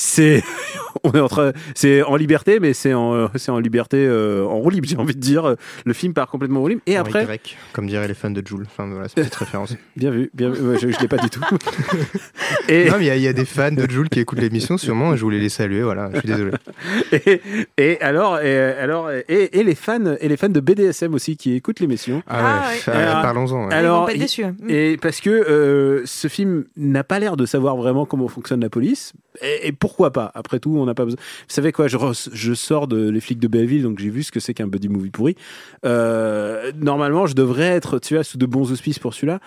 C'est, 0.00 0.44
on 1.02 1.10
est 1.10 1.18
en 1.20 1.26
train, 1.26 1.52
c'est 1.74 2.02
en 2.04 2.14
liberté, 2.14 2.60
mais 2.60 2.72
c'est 2.72 2.94
en, 2.94 3.14
euh, 3.14 3.26
c'est 3.34 3.50
en 3.50 3.58
liberté, 3.58 3.96
euh, 3.98 4.44
en 4.44 4.58
roue 4.58 4.70
libre, 4.70 4.86
j'ai 4.88 4.96
envie 4.96 5.14
de 5.16 5.20
dire. 5.20 5.56
Le 5.84 5.92
film 5.92 6.14
part 6.14 6.28
complètement 6.28 6.60
en 6.60 6.62
roue 6.62 6.68
libre. 6.68 6.82
Et 6.86 6.96
En 6.96 7.00
après, 7.02 7.24
Y, 7.24 7.56
comme 7.72 7.88
diraient 7.88 8.06
les 8.06 8.14
fans 8.14 8.30
de 8.30 8.40
Joule. 8.46 8.64
Enfin, 8.66 8.86
voilà, 8.88 9.08
c'est 9.08 9.16
une 9.18 9.24
petite 9.24 9.34
référence. 9.34 9.74
bien 9.96 10.10
vu, 10.12 10.30
bien 10.34 10.50
vu. 10.50 10.60
Ouais, 10.68 10.78
je, 10.78 10.88
je 10.88 10.98
l'ai 11.00 11.08
pas 11.08 11.16
du 11.18 11.28
tout. 11.30 11.40
et, 12.68 12.88
Non, 12.90 12.96
mais 12.98 13.04
il 13.04 13.06
y 13.06 13.10
a- 13.10 13.16
il 13.16 13.22
y, 13.22 13.28
a 13.28 13.32
des 13.32 13.44
fans 13.44 13.72
de 13.72 13.90
Joule 13.90 14.08
qui 14.08 14.20
écoutent 14.20 14.38
l'émission, 14.40 14.78
sûrement, 14.78 15.14
et 15.14 15.16
je 15.16 15.22
voulais 15.22 15.38
les 15.40 15.48
saluer, 15.48 15.82
voilà, 15.82 16.10
je 16.14 16.18
suis 16.20 16.28
désolé. 16.28 16.52
et, 17.12 17.40
et 17.76 18.00
alors, 18.00 18.38
et, 18.40 18.56
alors 18.56 19.10
et, 19.10 19.58
et 19.58 19.64
les 19.64 19.74
fans 19.74 20.14
et 20.20 20.28
les 20.28 20.36
fans 20.36 20.48
de 20.48 20.60
BDSM 20.60 21.12
aussi 21.14 21.36
qui 21.36 21.54
écoutent 21.54 21.80
l'émission. 21.80 22.22
Ah, 22.28 22.62
Ah, 22.64 22.70
ouais, 22.70 22.94
euh, 22.94 23.12
parlons-en. 23.22 23.62
ouais. 23.62 23.68
Ils 23.70 23.74
Alors, 23.74 24.04
pas 24.06 24.12
être 24.12 24.16
il- 24.16 24.20
déçus. 24.22 24.44
hein. 24.44 24.54
Et 24.68 24.96
parce 25.00 25.20
que 25.20 25.30
euh, 25.30 26.02
ce 26.04 26.28
film 26.28 26.64
n'a 26.76 27.02
pas 27.04 27.18
l'air 27.18 27.36
de 27.36 27.46
savoir 27.46 27.76
vraiment 27.76 28.06
comment 28.06 28.28
fonctionne 28.28 28.60
la 28.60 28.70
police. 28.70 29.12
Et, 29.42 29.68
et 29.68 29.72
pourquoi 29.72 30.12
pas 30.12 30.30
Après 30.34 30.58
tout, 30.58 30.76
on 30.76 30.84
n'a 30.86 30.94
pas 30.94 31.04
besoin. 31.04 31.18
Vous 31.20 31.54
savez 31.54 31.72
quoi 31.72 31.88
je, 31.88 31.96
re- 31.96 32.28
je 32.32 32.54
sors 32.54 32.86
de 32.88 33.08
Les 33.08 33.20
flics 33.20 33.38
de 33.40 33.48
Belleville, 33.48 33.82
donc 33.82 33.98
j'ai 33.98 34.10
vu 34.10 34.22
ce 34.22 34.32
que 34.32 34.40
c'est 34.40 34.54
qu'un 34.54 34.66
buddy 34.66 34.88
movie 34.88 35.10
pourri. 35.10 35.36
Euh, 35.84 36.72
normalement, 36.80 37.26
je 37.26 37.34
devrais 37.34 37.64
être, 37.68 37.98
tu 37.98 38.14
vois, 38.14 38.24
sous 38.24 38.38
de 38.38 38.46
bons 38.46 38.70
auspices 38.72 38.98
pour 38.98 39.14
celui-là. 39.14 39.40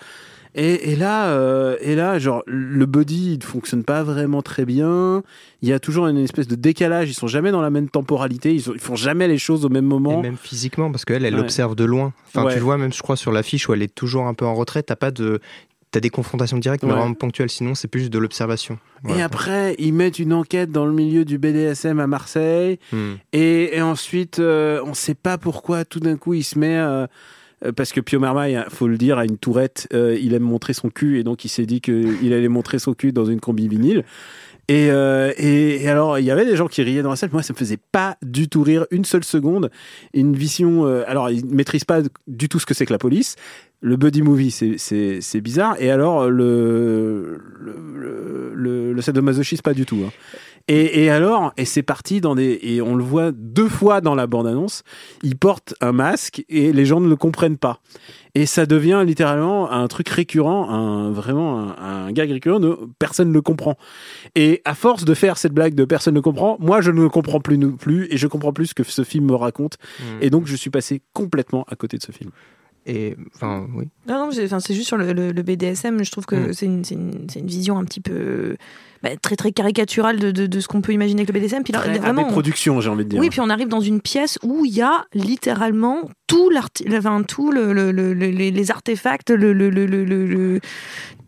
Et, 0.54 0.92
et 0.92 0.96
là, 0.96 1.28
euh, 1.28 1.76
et 1.80 1.94
là, 1.94 2.18
genre 2.18 2.42
le 2.46 2.84
buddy, 2.84 3.32
il 3.32 3.38
ne 3.38 3.42
fonctionne 3.44 3.84
pas 3.84 4.02
vraiment 4.02 4.42
très 4.42 4.66
bien. 4.66 5.22
Il 5.62 5.68
y 5.70 5.72
a 5.72 5.80
toujours 5.80 6.06
une 6.08 6.18
espèce 6.18 6.46
de 6.46 6.56
décalage. 6.56 7.08
Ils 7.08 7.14
sont 7.14 7.26
jamais 7.26 7.50
dans 7.52 7.62
la 7.62 7.70
même 7.70 7.88
temporalité. 7.88 8.52
Ils, 8.54 8.60
sont- 8.60 8.74
ils 8.74 8.78
font 8.80 8.94
jamais 8.96 9.28
les 9.28 9.38
choses 9.38 9.64
au 9.64 9.70
même 9.70 9.86
Et 9.86 9.88
moment. 9.88 10.20
même 10.20 10.36
physiquement, 10.36 10.90
parce 10.90 11.06
qu'elle, 11.06 11.24
elle 11.24 11.36
Ouais. 11.36 11.40
observe 11.40 11.74
de 11.74 11.84
loin. 11.84 12.12
Enfin, 12.28 12.44
Ouais. 12.44 12.52
tu 12.52 12.58
le 12.58 12.64
vois 12.64 12.76
même, 12.76 12.92
je 12.92 13.00
crois, 13.00 13.16
sur 13.16 13.32
l'affiche 13.32 13.66
où 13.68 13.72
elle 13.72 13.80
est 13.82 13.94
toujours 13.94 14.26
un 14.26 14.34
peu 14.34 14.44
en 14.44 14.54
retrait. 14.54 14.82
T'as 14.82 14.94
pas 14.96 15.10
de, 15.10 15.40
t'as 15.92 16.00
des 16.00 16.10
confrontations 16.10 16.58
directes, 16.58 16.82
mais 16.82 16.90
Ouais. 16.90 16.98
vraiment 16.98 17.14
ponctuelles. 17.14 17.50
Sinon, 17.50 17.74
c'est 17.76 17.86
plus 17.86 18.10
de 18.10 18.18
l'observation. 18.18 18.78
Et 19.08 19.22
après, 19.22 19.76
ils 19.78 19.92
mettent 19.92 20.18
une 20.18 20.32
enquête 20.32 20.72
dans 20.72 20.86
le 20.86 20.92
milieu 20.92 21.24
du 21.24 21.38
BDSM 21.38 22.00
à 22.00 22.06
Marseille. 22.08 22.78
Hmm. 22.92 23.12
Et, 23.32 23.76
et 23.76 23.82
ensuite, 23.82 24.38
euh, 24.40 24.80
on 24.84 24.90
ne 24.90 24.94
sait 24.94 25.14
pas 25.14 25.38
pourquoi, 25.38 25.84
tout 25.84 26.00
d'un 26.00 26.16
coup, 26.16 26.34
il 26.34 26.42
se 26.44 26.58
met. 26.58 26.76
euh, 26.78 27.06
parce 27.76 27.92
que 27.92 28.00
Pio 28.00 28.18
Marmaille, 28.18 28.58
faut 28.70 28.88
le 28.88 28.98
dire, 28.98 29.18
a 29.18 29.24
une 29.24 29.38
tourette. 29.38 29.86
euh, 29.92 30.18
il 30.20 30.34
aime 30.34 30.42
montrer 30.42 30.72
son 30.72 30.90
cul 30.90 31.18
et 31.20 31.24
donc 31.24 31.44
il 31.44 31.48
s'est 31.48 31.66
dit 31.66 31.80
qu'il 31.80 32.32
allait 32.32 32.48
montrer 32.48 32.78
son 32.78 32.94
cul 32.94 33.12
dans 33.12 33.24
une 33.24 33.40
combi 33.40 33.68
vinyle. 33.68 34.04
Et, 34.68 34.90
euh, 34.90 35.32
et, 35.38 35.88
alors, 35.88 36.18
il 36.20 36.24
y 36.24 36.30
avait 36.30 36.44
des 36.46 36.56
gens 36.56 36.68
qui 36.68 36.82
riaient 36.82 37.02
dans 37.02 37.10
la 37.10 37.16
salle. 37.16 37.30
Moi, 37.32 37.42
ça 37.42 37.52
me 37.52 37.58
faisait 37.58 37.78
pas 37.90 38.16
du 38.22 38.48
tout 38.48 38.62
rire 38.62 38.86
une 38.92 39.04
seule 39.04 39.24
seconde. 39.24 39.70
Une 40.14 40.34
vision. 40.34 40.86
euh, 40.86 41.02
alors, 41.08 41.30
ils 41.30 41.44
ne 41.46 41.54
maîtrisent 41.54 41.84
pas 41.84 42.00
du 42.28 42.48
tout 42.48 42.60
ce 42.60 42.64
que 42.66 42.72
c'est 42.72 42.86
que 42.86 42.92
la 42.92 42.98
police. 42.98 43.34
Le 43.80 43.96
buddy 43.96 44.22
movie, 44.22 44.52
c'est- 44.52 45.40
bizarre. 45.40 45.74
Et 45.80 45.90
alors, 45.90 46.30
le, 46.30 47.40
le, 47.60 47.74
le, 47.96 48.52
le, 48.54 48.92
le 48.92 49.02
sadomasochisme, 49.02 49.62
pas 49.62 49.74
du 49.74 49.84
tout. 49.84 49.98
hein. 50.06 50.12
Et, 50.68 51.04
et 51.04 51.10
alors, 51.10 51.52
et 51.56 51.64
c'est 51.64 51.82
parti 51.82 52.20
dans 52.20 52.34
des. 52.34 52.58
Et 52.62 52.80
on 52.80 52.94
le 52.94 53.04
voit 53.04 53.32
deux 53.32 53.68
fois 53.68 54.00
dans 54.00 54.14
la 54.14 54.26
bande-annonce. 54.26 54.82
Il 55.22 55.36
porte 55.36 55.74
un 55.80 55.92
masque 55.92 56.44
et 56.48 56.72
les 56.72 56.84
gens 56.84 57.00
ne 57.00 57.08
le 57.08 57.16
comprennent 57.16 57.58
pas. 57.58 57.80
Et 58.34 58.46
ça 58.46 58.64
devient 58.64 59.02
littéralement 59.04 59.70
un 59.70 59.86
truc 59.88 60.08
récurrent, 60.08 60.70
un, 60.70 61.10
vraiment 61.10 61.60
un, 61.60 62.06
un 62.06 62.12
gag 62.12 62.30
récurrent 62.30 62.60
de 62.60 62.78
personne 62.98 63.28
ne 63.28 63.34
le 63.34 63.42
comprend. 63.42 63.76
Et 64.34 64.62
à 64.64 64.74
force 64.74 65.04
de 65.04 65.12
faire 65.12 65.36
cette 65.36 65.52
blague 65.52 65.74
de 65.74 65.84
personne 65.84 66.14
ne 66.14 66.20
comprend, 66.20 66.56
moi 66.58 66.80
je 66.80 66.90
ne 66.90 67.02
le 67.02 67.08
comprends 67.10 67.40
plus, 67.40 67.58
plus 67.76 68.08
et 68.10 68.16
je 68.16 68.26
comprends 68.26 68.52
plus 68.52 68.68
ce 68.68 68.74
que 68.74 68.84
ce 68.84 69.04
film 69.04 69.26
me 69.26 69.34
raconte. 69.34 69.76
Et 70.22 70.30
donc 70.30 70.46
je 70.46 70.56
suis 70.56 70.70
passé 70.70 71.02
complètement 71.12 71.66
à 71.68 71.76
côté 71.76 71.98
de 71.98 72.02
ce 72.02 72.12
film. 72.12 72.30
Et 72.86 73.16
enfin, 73.34 73.66
oui. 73.76 73.84
Non, 74.08 74.26
non, 74.26 74.30
c'est 74.32 74.74
juste 74.74 74.88
sur 74.88 74.96
le, 74.96 75.12
le- 75.12 75.30
le 75.32 75.42
BDSM. 75.42 76.02
Je 76.02 76.10
trouve 76.10 76.26
que 76.26 76.34
Mm. 76.34 76.52
c'est 76.52 76.66
une, 76.66 76.84
c'est 76.84 76.94
une, 76.96 77.26
c'est 77.30 77.38
une 77.40 77.46
vision 77.46 77.78
un 77.78 77.84
petit 77.84 78.00
peu 78.00 78.56
bah, 79.04 79.10
très 79.22 79.36
très 79.36 79.52
caricaturale 79.52 80.18
de, 80.18 80.30
de, 80.32 80.46
de 80.46 80.60
ce 80.60 80.66
qu'on 80.66 80.80
peut 80.80 80.92
imaginer 80.92 81.22
avec 81.22 81.32
le 81.34 81.40
BDSM. 81.40 81.62
Puis 81.62 81.72
là, 81.72 81.78
Très 81.80 81.98
vraiment, 81.98 82.24
production, 82.24 82.80
j'ai 82.80 82.88
envie 82.88 83.04
de 83.04 83.10
dire. 83.10 83.20
Oui, 83.20 83.30
puis 83.30 83.40
on 83.40 83.50
arrive 83.50 83.68
dans 83.68 83.80
une 83.80 84.00
pièce 84.00 84.38
où 84.42 84.64
il 84.64 84.72
y 84.74 84.82
a 84.82 85.04
littéralement 85.14 86.08
tout, 86.26 86.50
l'arti- 86.50 86.84
enfin, 86.96 87.22
tout 87.22 87.52
le, 87.52 87.72
le- 87.72 87.92
le- 87.92 88.14
le- 88.14 88.30
les, 88.30 88.50
les 88.50 88.70
artefacts, 88.72 89.30
le, 89.30 89.52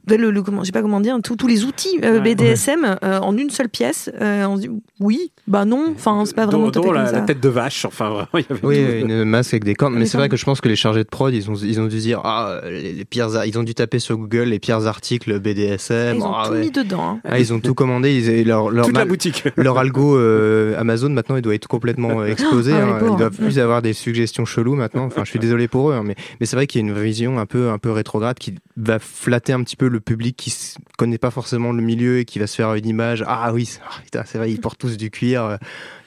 le, 0.09 0.31
le, 0.31 0.43
comment, 0.43 0.61
je 0.63 0.67
sais 0.67 0.73
pas 0.73 0.83
comment 0.83 1.01
dire, 1.01 1.17
tous 1.23 1.37
tous 1.37 1.47
les 1.47 1.65
outils 1.65 1.99
euh, 2.05 2.21
Ouais. 2.21 2.35
BDSM 2.35 2.97
euh, 3.05 3.19
en 3.21 3.37
une 3.37 3.51
seule 3.51 3.69
pièce. 3.69 4.11
Euh, 4.21 4.45
on 4.47 4.57
se 4.57 4.63
dit 4.63 4.71
oui, 5.01 5.33
bah 5.49 5.65
non, 5.65 5.93
enfin 5.95 6.23
c'est 6.27 6.35
pas 6.37 6.47
vraiment 6.47 6.65
Dont- 6.69 6.81
dont 6.81 6.83
comme 6.89 6.95
la, 6.95 7.07
ça. 7.07 7.13
la 7.13 7.21
tête 7.23 7.41
de 7.41 7.49
vache, 7.49 7.85
enfin 7.85 8.11
vraiment, 8.11 8.29
il 8.35 8.41
y 8.41 8.47
avait 8.51 8.61
Oui, 8.67 9.01
une 9.03 9.25
masque 9.25 9.55
avec 9.55 9.65
des 9.65 9.75
cornes. 9.75 9.95
Mais 9.95 10.01
Des 10.01 10.07
c'est 10.07 10.19
vrai 10.19 10.29
que 10.29 10.37
je 10.37 10.45
pense 10.45 10.61
que 10.61 10.69
les 10.69 10.77
chargés 10.77 11.05
de 11.05 11.09
prod, 11.09 11.33
ils 11.35 11.51
ont, 11.51 11.55
ils 11.55 11.81
ont 11.81 11.87
dû 11.87 11.99
dire, 11.99 12.21
ah, 12.25 12.61
les, 12.65 12.93
les 12.93 13.05
pires, 13.05 13.29
ils 13.47 13.59
ont 13.59 13.63
dû 13.63 13.75
taper 13.75 13.99
sur 13.99 14.17
Google 14.17 14.45
les 14.45 14.59
pires 14.59 14.87
articles 14.87 15.39
BDSM. 15.41 16.17
Ils 16.17 16.23
ont 16.23 16.33
ah, 16.35 16.45
tout 16.47 16.53
ouais. 16.53 16.61
mis 16.61 16.71
dedans. 16.71 17.03
hein. 17.17 17.21
Ah, 17.25 17.39
ils 17.39 17.53
ont 17.53 17.61
tout 17.61 17.75
commandé. 17.75 18.15
Ils, 18.15 18.29
et 18.29 18.45
leur, 18.45 18.71
leur, 18.71 18.87
Toute 18.87 18.97
la 18.97 19.05
boutique. 19.05 19.45
leur 19.57 19.79
algo 19.79 20.17
euh, 20.17 20.79
Amazon 20.79 21.09
maintenant, 21.11 21.37
il 21.37 21.43
doit 21.43 21.55
être 21.55 21.67
complètement 21.69 22.25
explosé. 22.27 22.73
Ah, 22.75 22.99
hein. 22.99 22.99
Ils 23.11 23.17
doivent 23.17 23.37
plus 23.37 23.59
avoir 23.59 23.83
des 23.83 23.93
suggestions 23.93 24.45
cheloues 24.45 24.75
maintenant. 24.77 25.05
Enfin, 25.07 25.23
je 25.25 25.31
suis 25.31 25.39
désolé 25.39 25.69
pour 25.69 25.91
eux, 25.91 25.95
hein, 25.95 26.03
mais, 26.05 26.15
mais 26.41 26.47
c'est 26.47 26.57
vrai 26.57 26.67
qu'il 26.67 26.81
y 26.81 26.85
a 26.85 26.89
une 26.89 26.95
vision 26.99 27.39
un 27.39 27.47
peu, 27.47 27.71
un 27.71 27.79
peu 27.79 27.91
rétrograde 27.91 28.39
qui 28.39 28.55
va 28.77 28.99
flatter 28.99 29.53
un 29.53 29.63
petit 29.63 29.77
peu 29.77 29.89
le 29.95 30.01
public 30.01 30.37
qui 30.37 30.55
connaît 30.99 31.19
pas 31.19 31.31
forcément 31.31 31.73
le 31.73 31.83
milieu 31.83 32.19
et 32.19 32.25
qui 32.25 32.39
va 32.39 32.47
se 32.47 32.57
faire 32.57 32.75
une 32.75 32.87
image. 32.87 33.25
Ah 33.27 33.53
oui, 33.53 33.79
ah, 33.87 34.23
c'est 34.27 34.39
vrai, 34.39 34.51
ils 34.51 34.61
portent 34.61 34.79
tous 34.79 34.97
du 34.97 35.11
cuir. 35.11 35.59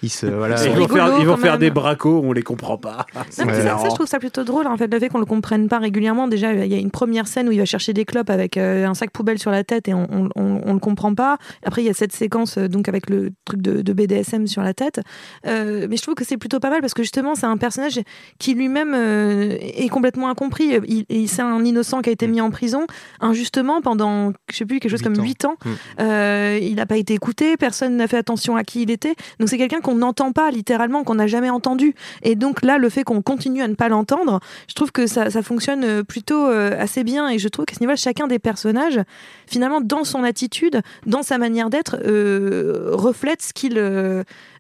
Ils 0.04 0.10
se, 0.10 0.26
voilà. 0.28 0.56
Ils 0.56 0.72
sont 0.72 0.74
vont 0.76 0.88
faire, 0.88 1.08
ils 1.20 1.26
vont 1.26 1.36
quand 1.36 1.42
faire 1.42 1.52
même. 1.54 1.60
des 1.62 1.72
bracos, 1.72 2.22
on 2.24 2.32
les 2.32 2.44
comprend 2.44 2.78
pas. 2.78 3.06
Non, 3.16 3.22
ça, 3.32 3.44
je 3.46 3.96
trouve 3.96 4.06
ça 4.08 4.20
plutôt 4.20 4.44
drôle, 4.44 4.68
en 4.68 4.78
fait, 4.78 4.92
le 4.94 5.00
fait 5.00 5.10
qu'on 5.10 5.20
le 5.20 5.26
comprenne 5.26 5.68
pas 5.68 5.80
régulièrement. 5.80 6.28
Déjà, 6.28 6.54
il 6.54 6.72
y 6.72 6.76
a 6.76 6.80
une 6.80 6.92
première 6.92 7.28
scène 7.28 7.48
où 7.50 7.52
il 7.52 7.58
va 7.60 7.66
chercher 7.66 7.94
des 7.94 8.06
clopes 8.06 8.30
avec 8.30 8.58
euh, 8.58 8.86
un 8.86 8.94
sac 8.94 9.12
poubelle 9.12 9.40
sur 9.40 9.50
la 9.52 9.64
tête 9.64 9.88
et 9.88 9.94
on, 9.94 10.08
on, 10.12 10.30
on- 10.36 10.62
on 10.66 10.74
le 10.74 10.80
comprend 10.80 11.14
pas. 11.16 11.38
Après, 11.66 11.82
il 11.82 11.86
y 11.86 11.90
a 11.90 11.94
cette 11.94 12.12
séquence 12.14 12.58
euh, 12.58 12.68
donc 12.68 12.88
avec 12.90 13.10
le 13.10 13.32
truc 13.46 13.62
de, 13.62 13.82
de 13.82 13.94
BDSM 13.94 14.48
sur 14.48 14.62
la 14.62 14.74
tête. 14.74 15.00
Euh, 15.46 15.88
mais 15.90 15.98
je 15.98 16.02
trouve 16.02 16.16
que 16.16 16.24
c'est 16.26 16.38
plutôt 16.38 16.60
pas 16.60 16.70
mal 16.70 16.82
parce 16.82 16.94
que 16.94 17.02
justement, 17.04 17.36
c'est 17.36 17.46
un 17.46 17.58
personnage 17.58 18.00
qui 18.40 18.54
lui-même 18.54 18.94
euh, 18.96 19.58
est 19.62 19.90
complètement 19.90 20.30
incompris. 20.30 20.74
Il, 20.88 21.06
il- 21.10 21.28
c'est 21.28 21.42
un 21.42 21.64
innocent 21.66 22.02
qui 22.02 22.10
a 22.10 22.14
été 22.14 22.28
mis 22.28 22.42
en 22.42 22.50
prison 22.52 22.86
injustement 23.22 23.82
pendant, 23.82 24.32
je 24.52 24.56
sais 24.58 24.66
plus, 24.66 24.80
quelque 24.80 24.92
chose 24.92 25.02
comme 25.02 25.18
ans. 25.20 25.24
8 25.24 25.46
ans. 25.46 25.56
Mm. 25.66 25.70
Euh, 26.02 26.60
il 26.62 26.76
n'a 26.76 26.86
pas 26.86 26.98
été 26.98 27.14
écouté, 27.14 27.58
personne 27.58 27.98
n'a 27.98 28.08
fait 28.08 28.18
attention 28.18 28.56
à 28.56 28.64
qui 28.64 28.84
il 28.84 28.92
était. 28.92 29.16
Donc 29.40 29.50
c'est 29.50 29.58
quelqu'un 29.58 29.80
qu'on 29.88 29.96
n'entend 29.96 30.34
pas 30.34 30.52
littéralement, 30.52 31.06
qu'on 31.06 31.16
n'a 31.16 31.28
jamais 31.28 31.50
entendu. 31.50 31.96
Et 32.22 32.36
donc 32.36 32.62
là, 32.62 32.78
le 32.78 32.90
fait 32.90 33.06
qu'on 33.06 33.22
continue 33.22 33.62
à 33.62 33.70
ne 33.70 33.76
pas 33.76 33.88
l'entendre, 33.88 34.42
je 34.68 34.74
trouve 34.74 34.92
que 34.92 35.08
ça, 35.08 35.30
ça 35.30 35.42
fonctionne 35.42 35.86
euh, 35.86 36.04
plutôt 36.04 36.46
euh, 36.46 36.76
assez 36.78 37.06
bien. 37.06 37.30
Et 37.30 37.40
je 37.40 37.48
trouve 37.48 37.64
qu'à 37.64 37.74
ce 37.74 37.80
niveau-là, 37.80 37.96
chacun 37.96 38.28
des 38.28 38.38
personnages, 38.38 39.00
finalement, 39.46 39.80
dans 39.80 40.04
son 40.04 40.26
attitude, 40.26 40.82
dans 41.06 41.24
sa 41.24 41.38
manière 41.38 41.70
d'être, 41.70 41.96
euh, 42.06 42.90
reflète 42.92 43.42
ce 43.42 43.54
qu'il, 43.54 43.78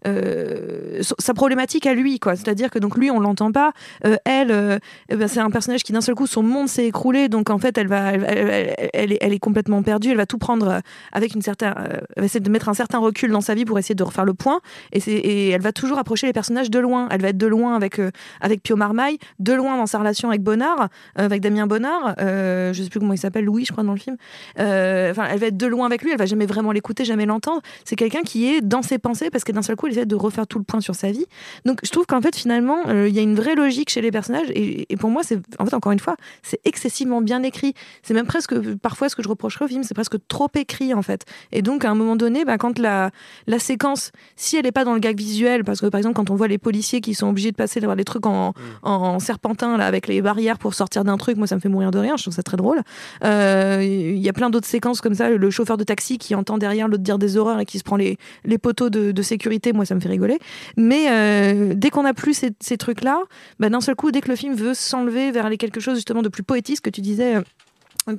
euh, 0.07 1.01
sa 1.19 1.33
problématique 1.33 1.85
à 1.85 1.93
lui, 1.93 2.19
quoi. 2.19 2.35
C'est-à-dire 2.35 2.69
que 2.69 2.79
donc 2.79 2.97
lui, 2.97 3.11
on 3.11 3.19
l'entend 3.19 3.51
pas. 3.51 3.73
Euh, 4.05 4.17
elle, 4.25 4.51
euh, 4.51 4.79
eh 5.09 5.15
ben, 5.15 5.27
c'est 5.27 5.39
un 5.39 5.49
personnage 5.49 5.83
qui 5.83 5.91
d'un 5.91 6.01
seul 6.01 6.15
coup, 6.15 6.27
son 6.27 6.43
monde 6.43 6.67
s'est 6.67 6.85
écroulé. 6.85 7.29
Donc 7.29 7.49
en 7.49 7.57
fait, 7.57 7.77
elle 7.77 7.87
va, 7.87 8.13
elle, 8.13 9.13
est, 9.13 9.39
complètement 9.39 9.83
perdue. 9.83 10.11
Elle 10.11 10.17
va 10.17 10.25
tout 10.25 10.37
prendre 10.37 10.81
avec 11.11 11.35
une 11.35 11.41
certaine, 11.41 11.73
elle 11.77 12.21
va 12.21 12.25
essayer 12.25 12.39
de 12.39 12.49
mettre 12.49 12.69
un 12.69 12.73
certain 12.73 12.97
recul 12.97 13.31
dans 13.31 13.41
sa 13.41 13.53
vie 13.53 13.65
pour 13.65 13.77
essayer 13.77 13.95
de 13.95 14.03
refaire 14.03 14.25
le 14.25 14.33
point. 14.33 14.61
Et, 14.91 15.49
elle 15.49 15.61
va 15.61 15.71
toujours 15.71 15.97
approcher 15.97 16.27
les 16.27 16.33
personnages 16.33 16.69
de 16.69 16.79
loin. 16.79 17.07
Elle 17.11 17.21
va 17.21 17.29
être 17.29 17.37
de 17.37 17.47
loin 17.47 17.75
avec 17.75 18.01
avec 18.41 18.61
Pio 18.63 18.75
Marmaille, 18.75 19.17
de 19.39 19.53
loin 19.53 19.77
dans 19.77 19.85
sa 19.85 19.99
relation 19.99 20.29
avec 20.29 20.41
Bonnard, 20.41 20.89
avec 21.15 21.41
Damien 21.41 21.67
Bonnard. 21.67 22.15
Je 22.17 22.81
sais 22.81 22.89
plus 22.89 22.99
comment 22.99 23.13
il 23.13 23.19
s'appelle, 23.19 23.45
Louis, 23.45 23.65
je 23.65 23.71
crois 23.71 23.83
dans 23.83 23.93
le 23.93 23.99
film. 23.99 24.17
Enfin, 24.55 25.27
elle 25.29 25.39
va 25.39 25.47
être 25.47 25.57
de 25.57 25.67
loin 25.67 25.85
avec 25.85 26.01
lui. 26.01 26.11
Elle 26.11 26.17
va 26.17 26.25
jamais 26.25 26.45
vraiment 26.45 26.71
l'écouter, 26.71 27.05
jamais 27.05 27.25
l'entendre. 27.25 27.61
C'est 27.85 27.95
quelqu'un 27.95 28.21
qui 28.21 28.47
est 28.47 28.61
dans 28.61 28.81
ses 28.81 28.97
pensées 28.97 29.29
parce 29.29 29.43
que 29.43 29.51
d'un 29.51 29.61
seul 29.61 29.75
coup, 29.75 29.87
elle 29.87 29.96
de 30.05 30.15
refaire 30.15 30.47
tout 30.47 30.57
le 30.57 30.63
point 30.63 30.81
sur 30.81 30.95
sa 30.95 31.11
vie. 31.11 31.25
Donc, 31.65 31.79
je 31.83 31.91
trouve 31.91 32.05
qu'en 32.05 32.21
fait, 32.21 32.35
finalement, 32.35 32.87
euh, 32.87 33.07
il 33.07 33.15
y 33.15 33.19
a 33.19 33.21
une 33.21 33.35
vraie 33.35 33.55
logique 33.55 33.89
chez 33.89 34.01
les 34.01 34.11
personnages. 34.11 34.49
Et, 34.51 34.91
et 34.91 34.97
pour 34.97 35.09
moi, 35.09 35.23
c'est 35.23 35.39
en 35.59 35.65
fait 35.65 35.73
encore 35.73 35.91
une 35.91 35.99
fois, 35.99 36.15
c'est 36.43 36.59
excessivement 36.65 37.21
bien 37.21 37.43
écrit. 37.43 37.73
C'est 38.03 38.13
même 38.13 38.27
presque 38.27 38.53
parfois 38.77 39.09
ce 39.09 39.15
que 39.15 39.23
je 39.23 39.29
reprocherais 39.29 39.65
au 39.65 39.67
film, 39.67 39.83
c'est 39.83 39.93
presque 39.93 40.17
trop 40.27 40.49
écrit 40.55 40.93
en 40.93 41.01
fait. 41.01 41.25
Et 41.51 41.61
donc, 41.61 41.85
à 41.85 41.91
un 41.91 41.95
moment 41.95 42.15
donné, 42.15 42.45
bah, 42.45 42.57
quand 42.57 42.79
la 42.79 43.11
la 43.47 43.59
séquence, 43.59 44.11
si 44.35 44.57
elle 44.57 44.63
n'est 44.63 44.71
pas 44.71 44.83
dans 44.83 44.93
le 44.93 44.99
gag 44.99 45.17
visuel, 45.17 45.63
parce 45.63 45.81
que 45.81 45.87
par 45.87 45.99
exemple, 45.99 46.15
quand 46.15 46.29
on 46.29 46.35
voit 46.35 46.47
les 46.47 46.57
policiers 46.57 47.01
qui 47.01 47.13
sont 47.13 47.29
obligés 47.29 47.51
de 47.51 47.55
passer 47.55 47.79
d'avoir 47.79 47.95
les 47.95 48.03
trucs 48.03 48.25
en, 48.25 48.53
en 48.83 49.19
serpentin 49.19 49.77
là 49.77 49.85
avec 49.85 50.07
les 50.07 50.21
barrières 50.21 50.57
pour 50.57 50.73
sortir 50.73 51.03
d'un 51.03 51.17
truc, 51.17 51.37
moi 51.37 51.47
ça 51.47 51.55
me 51.55 51.61
fait 51.61 51.69
mourir 51.69 51.91
de 51.91 51.99
rire. 51.99 52.17
Je 52.17 52.23
trouve 52.23 52.33
ça 52.33 52.43
très 52.43 52.57
drôle. 52.57 52.81
Euh, 53.23 53.81
Il 53.83 54.19
y 54.19 54.29
a 54.29 54.33
plein 54.33 54.49
d'autres 54.49 54.67
séquences 54.67 55.01
comme 55.01 55.13
ça. 55.13 55.29
Le 55.29 55.49
chauffeur 55.49 55.77
de 55.77 55.83
taxi 55.83 56.17
qui 56.17 56.35
entend 56.35 56.57
derrière 56.57 56.87
l'autre 56.87 57.03
dire 57.03 57.17
des 57.17 57.37
horreurs 57.37 57.59
et 57.59 57.65
qui 57.65 57.79
se 57.79 57.83
prend 57.83 57.95
les, 57.95 58.17
les 58.45 58.57
poteaux 58.57 58.89
de, 58.89 59.11
de 59.11 59.21
sécurité, 59.21 59.73
moi 59.77 59.85
ça 59.85 59.95
me 59.95 60.01
fait 60.01 60.09
rigoler. 60.09 60.39
Mais 60.75 61.07
euh, 61.09 61.73
dès 61.73 61.89
qu'on 61.89 62.03
a 62.03 62.13
plus 62.13 62.43
ces, 62.59 62.77
trucs-là, 62.77 63.21
bah, 63.59 63.69
d'un 63.69 63.81
seul 63.81 63.95
coup, 63.95 64.11
dès 64.11 64.19
que 64.21 64.29
le 64.29 64.35
film 64.35 64.53
veut 64.53 64.73
s'enlever 64.73 65.31
vers 65.31 65.49
les 65.49 65.57
quelque 65.57 65.79
chose 65.79 65.95
justement 65.95 66.21
de 66.21 66.29
plus 66.29 66.43
poétique, 66.43 66.81
que 66.81 66.89
tu 66.89 67.01
disais. 67.01 67.35
euh, 67.37 67.41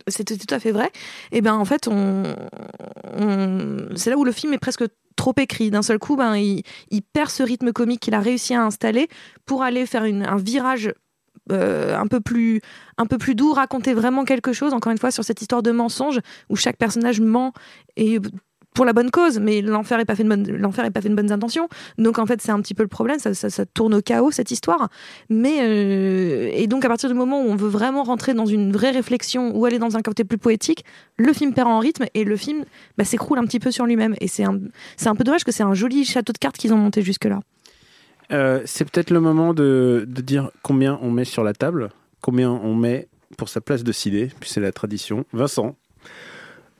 c'était 0.06 0.36
tout 0.36 0.54
à 0.54 0.58
fait 0.58 0.72
vrai. 0.72 0.90
Et 1.32 1.40
ben 1.40 1.54
en 1.54 1.64
fait, 1.64 1.88
on, 1.88 2.24
c'est 3.96 4.10
là 4.10 4.16
où 4.16 4.24
le 4.24 4.32
film 4.32 4.52
est 4.52 4.58
presque 4.58 4.84
trop 5.16 5.34
écrit. 5.38 5.70
D'un 5.70 5.82
seul 5.82 5.98
coup, 5.98 6.16
ben 6.16 6.36
il, 6.36 6.62
il 6.90 7.02
perd 7.02 7.30
ce 7.30 7.42
rythme 7.42 7.72
comique 7.72 8.00
qu'il 8.00 8.14
a 8.14 8.20
réussi 8.20 8.54
à 8.54 8.62
installer 8.62 9.08
pour 9.46 9.62
aller 9.62 9.86
faire 9.86 10.04
une- 10.04 10.24
un 10.26 10.36
virage 10.36 10.92
euh, 11.50 11.96
un 11.96 12.06
peu 12.06 12.20
plus 12.20 12.60
un 12.98 13.06
peu 13.06 13.16
plus 13.16 13.34
doux, 13.34 13.52
raconter 13.54 13.94
vraiment 13.94 14.24
quelque 14.24 14.52
chose. 14.52 14.74
Encore 14.74 14.92
une 14.92 14.98
fois 14.98 15.10
sur 15.10 15.24
cette 15.24 15.40
histoire 15.40 15.62
de 15.62 15.70
mensonge 15.70 16.20
où 16.50 16.56
chaque 16.56 16.76
personnage 16.76 17.20
ment 17.20 17.52
et 17.96 18.18
pour 18.78 18.84
la 18.84 18.92
bonne 18.92 19.10
cause, 19.10 19.40
mais 19.40 19.60
l'enfer 19.60 19.98
est 19.98 20.04
pas 20.04 20.14
fait 20.14 20.22
de 20.22 21.14
bonnes 21.16 21.32
intentions. 21.32 21.68
Donc 21.98 22.20
en 22.20 22.26
fait, 22.26 22.40
c'est 22.40 22.52
un 22.52 22.60
petit 22.60 22.74
peu 22.74 22.84
le 22.84 22.88
problème, 22.88 23.18
ça, 23.18 23.66
tourne 23.66 23.92
au 23.92 24.00
chaos 24.00 24.30
cette 24.30 24.52
histoire. 24.52 24.88
Mais 25.28 25.62
euh, 25.62 26.48
et 26.52 26.68
donc 26.68 26.84
à 26.84 26.88
partir 26.88 27.08
du 27.08 27.16
moment 27.16 27.42
où 27.42 27.46
on 27.46 27.56
veut 27.56 27.68
vraiment 27.68 28.04
rentrer 28.04 28.34
dans 28.34 28.46
une 28.46 28.70
vraie 28.70 28.92
réflexion 28.92 29.50
ou 29.56 29.64
aller 29.64 29.80
dans 29.80 29.96
un 29.96 30.02
côté 30.02 30.22
plus 30.22 30.38
poétique, 30.38 30.84
le 31.16 31.32
film 31.32 31.54
perd 31.54 31.66
en 31.66 31.80
rythme 31.80 32.04
et 32.14 32.22
le 32.22 32.36
film 32.36 32.64
bah, 32.96 33.02
s'écroule 33.02 33.40
un 33.40 33.46
petit 33.46 33.58
peu 33.58 33.72
sur 33.72 33.84
lui-même. 33.84 34.14
Et 34.20 34.28
c'est 34.28 34.44
un, 34.44 34.60
un 35.06 35.14
peu 35.16 35.24
dommage 35.24 35.42
que 35.42 35.50
c'est 35.50 35.64
un 35.64 35.74
joli 35.74 36.04
château 36.04 36.32
de 36.32 36.38
cartes 36.38 36.56
qu'ils 36.56 36.72
ont 36.72 36.78
monté 36.78 37.02
jusque 37.02 37.24
là. 37.24 37.40
Euh, 38.30 38.62
c'est 38.64 38.88
peut-être 38.88 39.10
le 39.10 39.18
moment 39.18 39.54
de, 39.54 40.04
de 40.06 40.22
dire 40.22 40.52
combien 40.62 41.00
on 41.02 41.10
met 41.10 41.24
sur 41.24 41.42
la 41.42 41.52
table, 41.52 41.88
combien 42.20 42.52
on 42.52 42.76
met 42.76 43.08
pour 43.36 43.48
sa 43.48 43.60
place 43.60 43.82
de 43.82 43.90
ciné, 43.90 44.30
puis 44.38 44.48
c'est 44.48 44.60
la 44.60 44.70
tradition. 44.70 45.24
Vincent, 45.32 45.74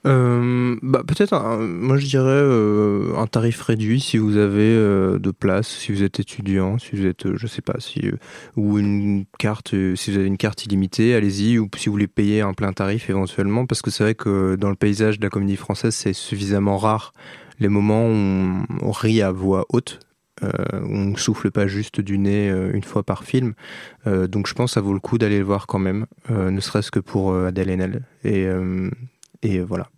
Euh, 0.06 0.76
bah, 0.82 1.02
peut-être, 1.06 1.36
moi 1.58 1.98
je 1.98 2.06
dirais 2.06 2.28
euh, 2.28 3.16
un 3.16 3.26
tarif 3.26 3.60
réduit 3.62 4.00
si 4.00 4.16
vous 4.16 4.36
avez 4.36 4.74
euh, 4.74 5.18
de 5.18 5.30
place, 5.30 5.68
si 5.68 5.92
vous 5.92 6.02
êtes 6.02 6.20
étudiant, 6.20 6.78
si 6.78 6.94
vous 6.94 7.06
êtes, 7.06 7.36
je 7.36 7.46
sais 7.46 7.62
pas, 7.62 7.74
si 7.78 8.10
ou 8.56 8.78
une 8.78 9.24
carte, 9.38 9.74
si 9.96 10.10
vous 10.10 10.18
avez 10.18 10.26
une 10.26 10.36
carte 10.36 10.64
illimitée, 10.64 11.14
allez-y, 11.14 11.58
ou 11.58 11.68
si 11.76 11.86
vous 11.86 11.92
voulez 11.92 12.06
payer 12.06 12.42
un 12.42 12.54
plein 12.54 12.72
tarif 12.72 13.10
éventuellement, 13.10 13.66
parce 13.66 13.82
que 13.82 13.90
c'est 13.90 14.04
vrai 14.04 14.14
que 14.14 14.56
dans 14.56 14.70
le 14.70 14.76
paysage 14.76 15.18
de 15.18 15.24
la 15.24 15.30
comédie 15.30 15.56
française, 15.56 15.94
c'est 15.94 16.12
suffisamment 16.12 16.78
rare 16.78 17.12
les 17.58 17.68
moments 17.68 18.06
où 18.06 18.64
on, 18.82 18.90
rit 18.92 19.20
à 19.20 19.32
voix 19.32 19.66
haute. 19.70 19.98
Euh, 20.44 20.50
on 20.88 21.16
souffle 21.16 21.50
pas 21.50 21.66
juste 21.66 22.00
du 22.00 22.16
nez 22.18 22.48
une 22.72 22.84
fois 22.84 23.02
par 23.02 23.24
film. 23.24 23.54
Donc 24.06 24.46
je 24.46 24.54
pense 24.54 24.70
que 24.70 24.74
ça 24.74 24.80
vaut 24.80 24.92
le 24.92 25.00
coup 25.00 25.18
d'aller 25.18 25.38
le 25.38 25.44
voir 25.44 25.66
quand 25.66 25.80
même, 25.80 26.06
ne 26.30 26.60
serait-ce 26.60 26.92
que 26.92 27.00
pour 27.00 27.34
Adèle 27.34 27.70
Haenel. 27.70 28.02
Et, 28.22 28.46
et 29.42 29.60
voilà. 29.60 29.90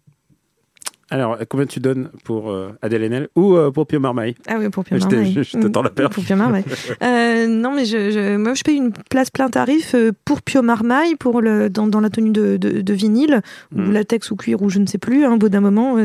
Alors, 1.11 1.37
combien 1.49 1.67
tu 1.67 1.81
donnes 1.81 2.09
pour 2.25 2.51
euh, 2.51 2.71
Adèle 2.83 3.03
Haenel 3.05 3.29
ou 3.35 3.57
euh, 3.57 3.71
pour 3.71 3.87
Pio 3.87 3.99
Marmaille? 3.99 4.35
Ah 4.47 4.55
oui, 4.59 4.69
pour 4.69 4.85
Pio 4.85 4.97
Je 4.97 5.05
Marmaille. 5.05 5.33
je- 5.35 5.43
je 5.43 5.59
t'attends 5.59 5.83
la 5.83 5.91
perche. 5.91 6.15
Pour 6.15 6.25
Pio 6.25 6.37
Marmaille. 6.37 6.65
Euh, 7.03 7.47
non, 7.47 7.73
mais 7.75 7.85
je, 7.85 8.11
je- 8.11 8.37
moi, 8.37 8.55
je 8.55 8.63
paye 8.63 8.77
une 8.77 8.93
place 9.11 9.31
plein 9.31 9.49
tarif 9.49 9.95
euh, 9.95 10.13
pour 10.25 10.43
Pio 10.43 10.63
Marmaille, 10.63 11.15
pour 11.17 11.41
le, 11.41 11.69
dans, 11.71 11.87
dans 11.87 12.01
la 12.01 12.11
tenue 12.11 12.31
de, 12.31 12.57
de, 12.57 12.81
de 12.81 12.93
vinyle, 12.93 13.41
Mm. 13.73 13.89
ou 13.89 13.93
latex 13.93 14.31
ou 14.31 14.37
cuir, 14.37 14.63
ou 14.63 14.69
je 14.71 14.79
ne 14.79 14.87
sais 14.87 14.99
plus, 14.99 15.25
hein, 15.25 15.33
au 15.35 15.37
bout 15.37 15.49
d'un 15.49 15.61
moment. 15.61 15.97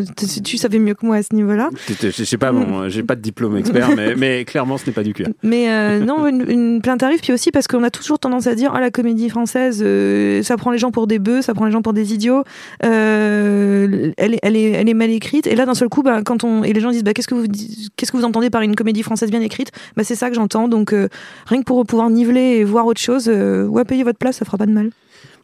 tu- 0.43 0.57
savais 0.57 0.79
mieux 0.79 0.93
que 0.95 1.05
moi 1.05 1.17
à 1.17 1.23
ce 1.23 1.33
niveau-là. 1.35 1.69
Je 2.01 2.09
sais 2.23 2.37
pas, 2.37 2.51
bon, 2.51 2.89
j'ai 2.89 3.03
pas 3.03 3.15
de 3.15 3.21
diplôme 3.21 3.57
expert, 3.57 3.89
mais, 3.95 4.15
mais 4.17 4.45
clairement, 4.45 4.77
ce 4.77 4.85
n'est 4.87 4.93
pas 4.93 5.03
du 5.03 5.13
cuir. 5.13 5.27
Mais 5.43 5.99
non, 5.99 6.25
une, 6.27 6.45
une 6.49 6.81
plein 6.81 6.97
tarif, 6.97 7.21
puis 7.21 7.33
aussi 7.33 7.51
parce 7.51 7.67
qu'on 7.67 7.83
a 7.83 7.89
toujours 7.89 8.17
tendance 8.19 8.47
à 8.47 8.55
dire 8.55 8.71
ah 8.73 8.79
la 8.79 8.89
comédie 8.91 9.29
française, 9.29 9.83
ça 10.43 10.57
prend 10.57 10.71
les 10.71 10.77
gens 10.77 10.91
pour 10.91 11.07
des 11.07 11.19
bœufs, 11.19 11.41
ça 11.41 11.53
prend 11.53 11.65
les 11.65 11.71
gens 11.71 11.81
pour 11.81 11.93
des 11.93 12.13
idiots, 12.13 12.43
elle, 12.79 14.33
est, 14.33 14.39
elle, 14.41 14.55
est, 14.55 14.71
elle 14.71 14.89
est 14.89 14.93
mal 14.95 15.09
écrite. 15.11 15.45
Et 15.47 15.55
là, 15.55 15.65
d'un 15.65 15.75
seul 15.75 15.89
coup, 15.89 16.01
bah, 16.03 16.21
quand 16.23 16.43
on 16.43 16.63
et 16.63 16.73
les 16.73 16.79
gens 16.81 16.91
disent 16.91 17.03
bah, 17.03 17.13
qu'est-ce 17.13 17.27
que 17.27 17.35
vous 17.35 17.45
qu'est-ce 17.95 18.11
que 18.11 18.17
vous 18.17 18.23
entendez 18.25 18.49
par 18.49 18.61
une 18.61 18.75
comédie 18.75 19.03
française 19.03 19.29
bien 19.29 19.41
écrite? 19.41 19.71
Bah, 19.95 20.03
c'est 20.03 20.15
ça 20.15 20.29
que 20.29 20.35
j'entends. 20.35 20.67
Donc 20.67 20.93
euh, 20.93 21.07
rien 21.45 21.59
que 21.59 21.65
pour 21.65 21.85
pouvoir 21.85 22.09
niveler 22.09 22.57
et 22.57 22.63
voir 22.63 22.85
autre 22.87 23.01
chose, 23.01 23.27
euh, 23.27 23.65
ouais, 23.67 23.85
payer 23.85 24.03
votre 24.03 24.17
place, 24.19 24.37
ça 24.37 24.45
fera 24.45 24.57
pas 24.57 24.65
de 24.65 24.71
mal. 24.71 24.89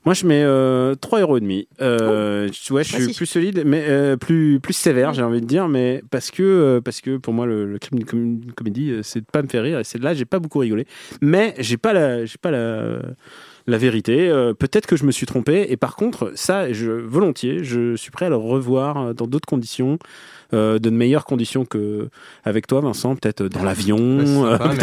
Moi, 0.03 0.15
je 0.15 0.25
mets 0.25 0.41
euh, 0.41 0.95
3 0.95 1.19
euros 1.21 1.37
et 1.37 1.41
demi. 1.41 1.67
Euh, 1.79 2.49
tu 2.49 2.73
vois, 2.73 2.81
je 2.81 2.95
suis 2.97 3.13
plus 3.13 3.27
solide, 3.27 3.61
mais 3.67 3.83
euh, 3.87 4.17
plus 4.17 4.59
plus 4.59 4.73
sévère, 4.73 5.13
j'ai 5.13 5.21
envie 5.21 5.41
de 5.41 5.45
dire, 5.45 5.67
mais 5.67 6.01
parce 6.09 6.31
que 6.31 6.41
euh, 6.41 6.81
parce 6.81 7.01
que 7.01 7.17
pour 7.17 7.33
moi, 7.35 7.45
le, 7.45 7.65
le 7.71 7.77
crime 7.77 7.99
d'une 7.99 8.07
com- 8.07 8.39
d'une 8.39 8.51
comédie, 8.53 8.93
c'est 9.03 9.19
de 9.19 9.25
pas 9.31 9.43
me 9.43 9.47
faire 9.47 9.61
rire, 9.61 9.77
et 9.79 9.83
c'est 9.83 10.01
là, 10.01 10.15
j'ai 10.15 10.25
pas 10.25 10.39
beaucoup 10.39 10.57
rigolé. 10.57 10.87
Mais 11.21 11.53
j'ai 11.59 11.77
pas 11.77 11.93
la 11.93 12.25
j'ai 12.25 12.39
pas 12.41 12.49
la 12.49 12.97
la 13.67 13.77
vérité. 13.77 14.29
Euh, 14.29 14.53
Peut-être 14.53 14.87
que 14.87 14.95
je 14.95 15.05
me 15.05 15.11
suis 15.11 15.25
trompé, 15.25 15.67
et 15.69 15.77
par 15.77 15.95
contre, 15.95 16.31
ça, 16.35 16.67
volontiers, 16.71 17.63
je 17.63 17.95
suis 17.95 18.11
prêt 18.11 18.25
à 18.25 18.29
le 18.29 18.35
revoir 18.35 18.97
euh, 18.97 19.13
dans 19.13 19.27
d'autres 19.27 19.47
conditions. 19.47 19.97
Euh, 20.53 20.79
de 20.79 20.89
meilleures 20.89 21.23
conditions 21.23 21.63
que 21.63 22.09
avec 22.43 22.67
toi 22.67 22.81
Vincent 22.81 23.15
peut-être 23.15 23.43
dans 23.45 23.63
l'avion 23.63 23.97
euh, 24.45 24.57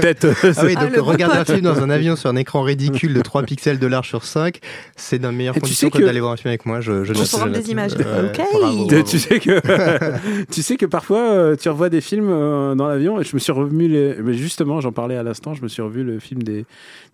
peut-être 0.00 0.24
euh, 0.44 0.52
Ah 0.56 0.62
oui, 0.64 0.74
Ah, 0.76 0.84
donc 0.86 0.94
le 0.96 1.00
regarder 1.00 1.38
un 1.38 1.44
film 1.54 1.60
dans 1.60 1.80
un 1.82 1.88
avion 1.90 2.16
sur 2.16 2.30
un 2.30 2.36
écran 2.36 2.62
ridicule 2.62 3.14
de 3.14 3.20
3 3.20 3.44
pixels 3.44 3.78
de 3.78 3.86
large 3.86 4.08
sur 4.08 4.24
5, 4.24 4.58
c'est 4.96 5.20
tu 5.54 5.60
conditions 5.60 5.86
sais 5.86 5.90
que, 5.92 5.98
que- 5.98 6.04
d'aller 6.04 6.18
voir 6.20 6.32
un 6.32 6.36
film 6.36 6.48
avec 6.48 6.66
moi. 6.66 6.80
Je, 6.80 7.04
je 7.04 7.12
On 7.12 7.14
je 7.14 7.24
des 7.52 7.70
images. 7.70 7.92
Ok. 7.92 8.40
bravo, 8.52 8.86
Tu- 8.88 8.94
bravo. 8.94 9.02
Tu 9.04 9.18
sais 9.20 9.38
que 9.38 10.44
tu 10.50 10.62
sais 10.62 10.76
que 10.76 10.86
parfois 10.86 11.20
euh, 11.20 11.56
tu 11.56 11.68
revois 11.68 11.88
des 11.88 12.00
films 12.00 12.28
euh, 12.30 12.74
dans 12.74 12.88
l'avion 12.88 13.20
et 13.20 13.24
je 13.24 13.34
me 13.34 13.38
suis 13.38 13.52
revu 13.52 13.86
les... 13.88 14.16
mais 14.22 14.34
justement 14.34 14.80
j'en 14.80 14.92
parlais 14.92 15.16
à 15.16 15.22
l'instant 15.22 15.54
je 15.54 15.62
me 15.62 15.68
suis 15.68 15.82
revu 15.82 16.02
le 16.02 16.18
film 16.18 16.42
des, 16.42 16.64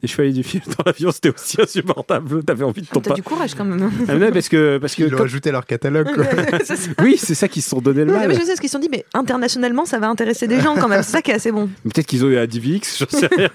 des 0.00 0.08
chevaliers 0.08 0.32
du 0.32 0.42
film 0.42 0.62
dans 0.78 0.84
l'avion 0.86 1.10
c'était 1.12 1.32
aussi 1.34 1.60
insupportable 1.60 2.42
t'avais 2.44 2.64
envie 2.64 2.80
de 2.82 2.86
ton 2.86 3.00
T'as 3.00 3.14
du 3.14 3.22
courage 3.22 3.54
quand 3.54 3.64
même. 3.64 3.90
Ah, 4.08 4.14
non, 4.14 4.30
parce 4.32 4.48
que 4.48 4.78
parce 4.78 4.94
que 4.94 5.02
Ils 5.04 5.10
l'ont 5.10 5.16
comme- 5.18 5.26
ajouté 5.26 5.48
à 5.50 5.52
leur 5.52 5.66
catalogue. 5.66 6.08
Quoi. 6.14 6.24
Ça. 6.64 6.74
Oui 7.12 7.18
c'est 7.18 7.34
ça 7.34 7.48
qu'ils 7.48 7.62
se 7.62 7.70
sont 7.70 7.80
donné 7.80 8.00
le 8.04 8.12
Non, 8.12 8.18
mal 8.18 8.28
mais 8.28 8.34
je 8.34 8.42
sais 8.42 8.56
ce 8.56 8.60
qu'ils 8.60 8.68
se 8.70 8.74
sont 8.74 8.78
dit, 8.80 8.88
mais 8.90 9.04
internationalement, 9.14 9.84
ça 9.84 9.98
va 9.98 10.08
intéresser 10.08 10.46
des 10.46 10.60
gens 10.60 10.74
quand 10.76 10.88
même. 10.88 11.02
C'est 11.02 11.12
ça 11.12 11.22
qui 11.22 11.30
est 11.30 11.34
assez 11.34 11.52
bon. 11.52 11.68
Peut-être 11.84 12.06
qu'ils 12.06 12.24
ont 12.24 12.28
eu 12.28 12.38
un 12.38 12.46
DivX 12.46 12.98
j'en 12.98 13.06
sais 13.18 13.28
rien 13.36 13.48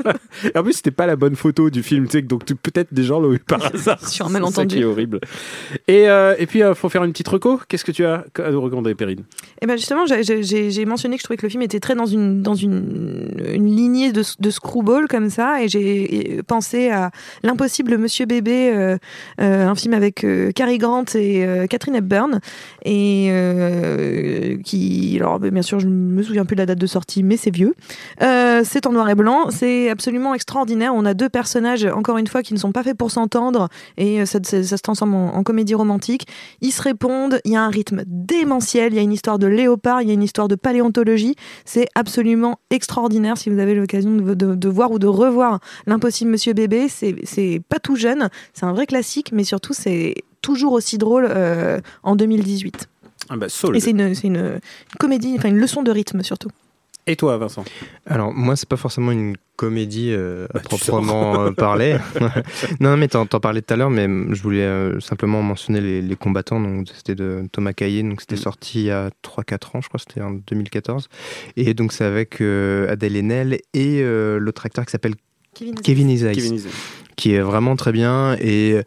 Et 0.54 0.58
en 0.58 0.64
plus 0.64 0.74
c'était 0.74 0.92
pas 0.92 1.06
la 1.06 1.16
bonne 1.16 1.36
photo 1.36 1.70
du 1.70 1.84
film 1.84 2.06
tu 2.06 2.12
sais 2.18 2.22
donc 2.22 2.44
peut-être 2.46 2.94
des 2.94 3.04
gens 3.04 3.20
l'ont 3.20 3.34
eu 3.34 3.40
par 3.40 3.66
hasard 3.74 4.08
Sur 4.08 4.26
un 4.26 4.30
C'est 4.30 4.34
malentendu. 4.34 4.70
ça 4.70 4.76
qui 4.76 4.82
est 4.82 4.86
horrible 4.86 5.20
et 5.88 5.96
et, 6.06 6.08
et 6.40 6.46
puis, 6.46 6.60
il 6.60 6.76
faut 6.76 6.90
faire 6.90 7.04
une 7.04 7.12
petite 7.12 7.28
reco. 7.28 7.60
Qu'est-ce 7.68 7.86
que 7.86 7.92
tu 7.92 8.06
as 8.06 8.26
à 8.38 8.52
nous 8.52 8.62
recommander, 8.62 8.94
Perrine? 8.96 9.24
Et 9.62 9.66
ben 9.66 9.78
justement, 9.78 10.06
j'ai- 10.06 10.86
mentionné 10.86 11.16
que 11.16 11.22
je 11.22 11.24
trouvais 11.24 11.38
que 11.38 11.46
le 11.46 11.50
film 11.50 11.62
était 11.64 11.80
très 11.80 11.96
dans 11.96 12.06
une, 12.06 12.42
dans 12.42 12.54
une, 12.54 13.32
une 13.54 13.76
lignée 13.76 14.12
de, 14.12 14.22
de 14.40 14.50
screwball 14.50 15.08
comme 15.08 15.30
ça, 15.30 15.64
et 15.64 15.68
j'ai 15.70 16.42
pensé 16.46 16.90
à 16.90 17.12
L'impossible 17.44 17.98
Monsieur 17.98 18.26
Bébé, 18.26 18.72
euh, 18.74 18.98
euh, 19.42 19.68
un 19.68 19.76
film 19.76 19.94
avec 19.94 20.24
euh, 20.24 20.52
Cary 20.52 20.78
Grant 20.78 21.06
et 21.16 21.46
euh, 21.46 21.66
Catherine 21.68 21.96
Hepburn, 21.96 22.40
et 22.84 23.30
euh, 23.46 24.58
qui, 24.64 25.18
alors 25.20 25.40
bien 25.40 25.62
sûr, 25.62 25.80
je 25.80 25.88
me 25.88 26.22
souviens 26.24 26.46
plus 26.46 26.56
de 26.56 26.62
la 26.62 26.66
date 26.66 26.80
de 26.80 26.88
sortie, 26.88 27.24
mais 27.24 27.38
c'est 27.38 27.52
vieux. 27.52 27.76
Euh, 28.22 28.62
c'est 28.64 28.88
en 28.88 28.92
noir 28.92 29.10
et 29.10 29.16
blanc, 29.16 29.50
c'est 29.50 29.90
absolument 29.90 30.34
extraordinaire. 30.34 30.94
On 30.96 31.06
a 31.06 31.14
deux 31.14 31.30
personnages, 31.30 31.86
encore 31.86 32.18
une 32.18 32.28
fois, 32.28 32.44
qui 32.44 32.54
ne 32.54 32.60
sont 32.60 32.72
pas 32.72 32.84
faits 32.84 32.98
pour 32.98 33.12
s'entendre, 33.12 33.70
et 33.98 34.22
euh, 34.22 34.26
ça, 34.26 34.40
se 34.44 34.82
transforme 34.82 35.16
en, 35.16 35.44
comédie 35.44 35.76
romantique. 35.76 36.28
Ils 36.62 36.72
se 36.72 36.82
répondent, 36.82 37.40
il 37.46 37.52
y 37.52 37.56
a 37.56 37.64
un 37.64 37.70
rythme 37.70 38.04
démentiel, 38.08 38.94
il 38.94 38.96
y 38.96 39.00
a 39.00 39.04
une 39.04 39.14
histoire 39.14 39.38
de 39.38 39.48
léopard, 39.48 40.02
il 40.02 40.08
y 40.08 40.12
a 40.12 40.14
une 40.14 40.24
histoire 40.24 40.48
de 40.48 40.56
paléontologie. 40.56 41.36
C'est 41.66 41.88
absolument 41.96 42.60
extraordinaire 42.72 43.38
si 43.38 43.50
vous 43.50 43.60
avez 43.60 43.76
l'occasion 43.76 44.12
de, 44.12 44.70
voir 44.70 44.92
ou 44.92 45.00
de 45.00 45.08
revoir 45.08 45.60
L'impossible 45.86 46.32
Monsieur 46.32 46.54
Bébé. 46.54 46.88
C'est 46.90 47.62
pas 47.70 47.80
tout 47.80 47.96
jeune, 47.96 48.30
c'est 48.54 48.66
un 48.66 48.74
vrai 48.74 48.88
classique, 48.88 49.32
mais 49.32 49.44
surtout 49.44 49.74
c'est 49.74 50.16
toujours 50.42 50.74
aussi 50.74 50.98
drôle 50.98 51.30
en 52.04 52.16
2018. 52.16 52.90
Ah 53.30 53.38
bah, 53.38 53.50
Soul. 53.50 53.76
Et 53.78 53.80
c'est 53.80 53.92
une, 53.92 54.14
c'est 54.16 54.28
une, 54.28 54.36
une 54.38 54.60
comédie, 55.00 55.36
enfin 55.38 55.50
une 55.50 55.58
leçon 55.60 55.84
de 55.84 55.92
rythme 55.92 56.22
surtout. 56.24 56.50
Et 57.08 57.16
toi, 57.16 57.38
Vincent? 57.38 57.64
Alors 58.08 58.34
moi 58.34 58.56
c'est 58.56 58.68
pas 58.68 58.78
forcément 58.78 59.12
une 59.12 59.36
comédie 59.58 60.10
euh, 60.12 60.46
à 60.50 60.54
Bah, 60.56 60.60
proprement 60.64 61.46
euh, 61.46 61.52
parler. 61.52 61.98
non 62.80 62.98
mais 62.98 63.08
t'en 63.08 63.28
t'en 63.28 63.40
parlais 63.40 63.62
tout 63.62 63.76
à 63.76 63.78
l'heure, 63.78 63.92
mais 63.92 64.08
je 64.34 64.42
voulais 64.42 64.64
euh, 64.64 65.00
simplement 65.00 65.44
mentionner 65.44 65.82
les, 65.82 66.02
les 66.02 66.16
combattants. 66.16 66.60
Donc 66.60 66.88
c'était 66.96 67.14
de 67.14 67.44
Thomas 67.52 67.74
Caillé, 67.74 68.02
donc 68.02 68.22
c'était 68.22 68.36
Mhm. 68.36 68.42
sorti 68.42 68.80
il 68.80 68.86
y 68.86 68.92
a 68.92 69.10
3-4 69.24 69.78
ans, 69.78 69.82
je 69.82 69.88
crois, 69.88 70.00
c'était 70.00 70.22
en 70.22 70.32
2014. 70.32 71.08
Et 71.58 71.76
donc 71.76 71.94
c'est 71.94 72.06
avec 72.06 72.42
euh, 72.42 72.92
Adèle 72.92 73.16
Haenel 73.18 73.60
et 73.76 74.02
euh, 74.02 74.40
l'autre 74.40 74.66
acteur 74.66 74.84
qui 74.86 74.92
s'appelle 74.92 75.14
Kevin, 75.54 75.76
Kevin 75.76 76.10
Isais 76.10 76.32
Kevin 76.34 76.56
Isay. 76.56 76.70
Qui 77.16 77.34
est 77.34 77.42
vraiment 77.42 77.76
très 77.76 77.92
bien. 77.92 78.36
Et 78.40 78.82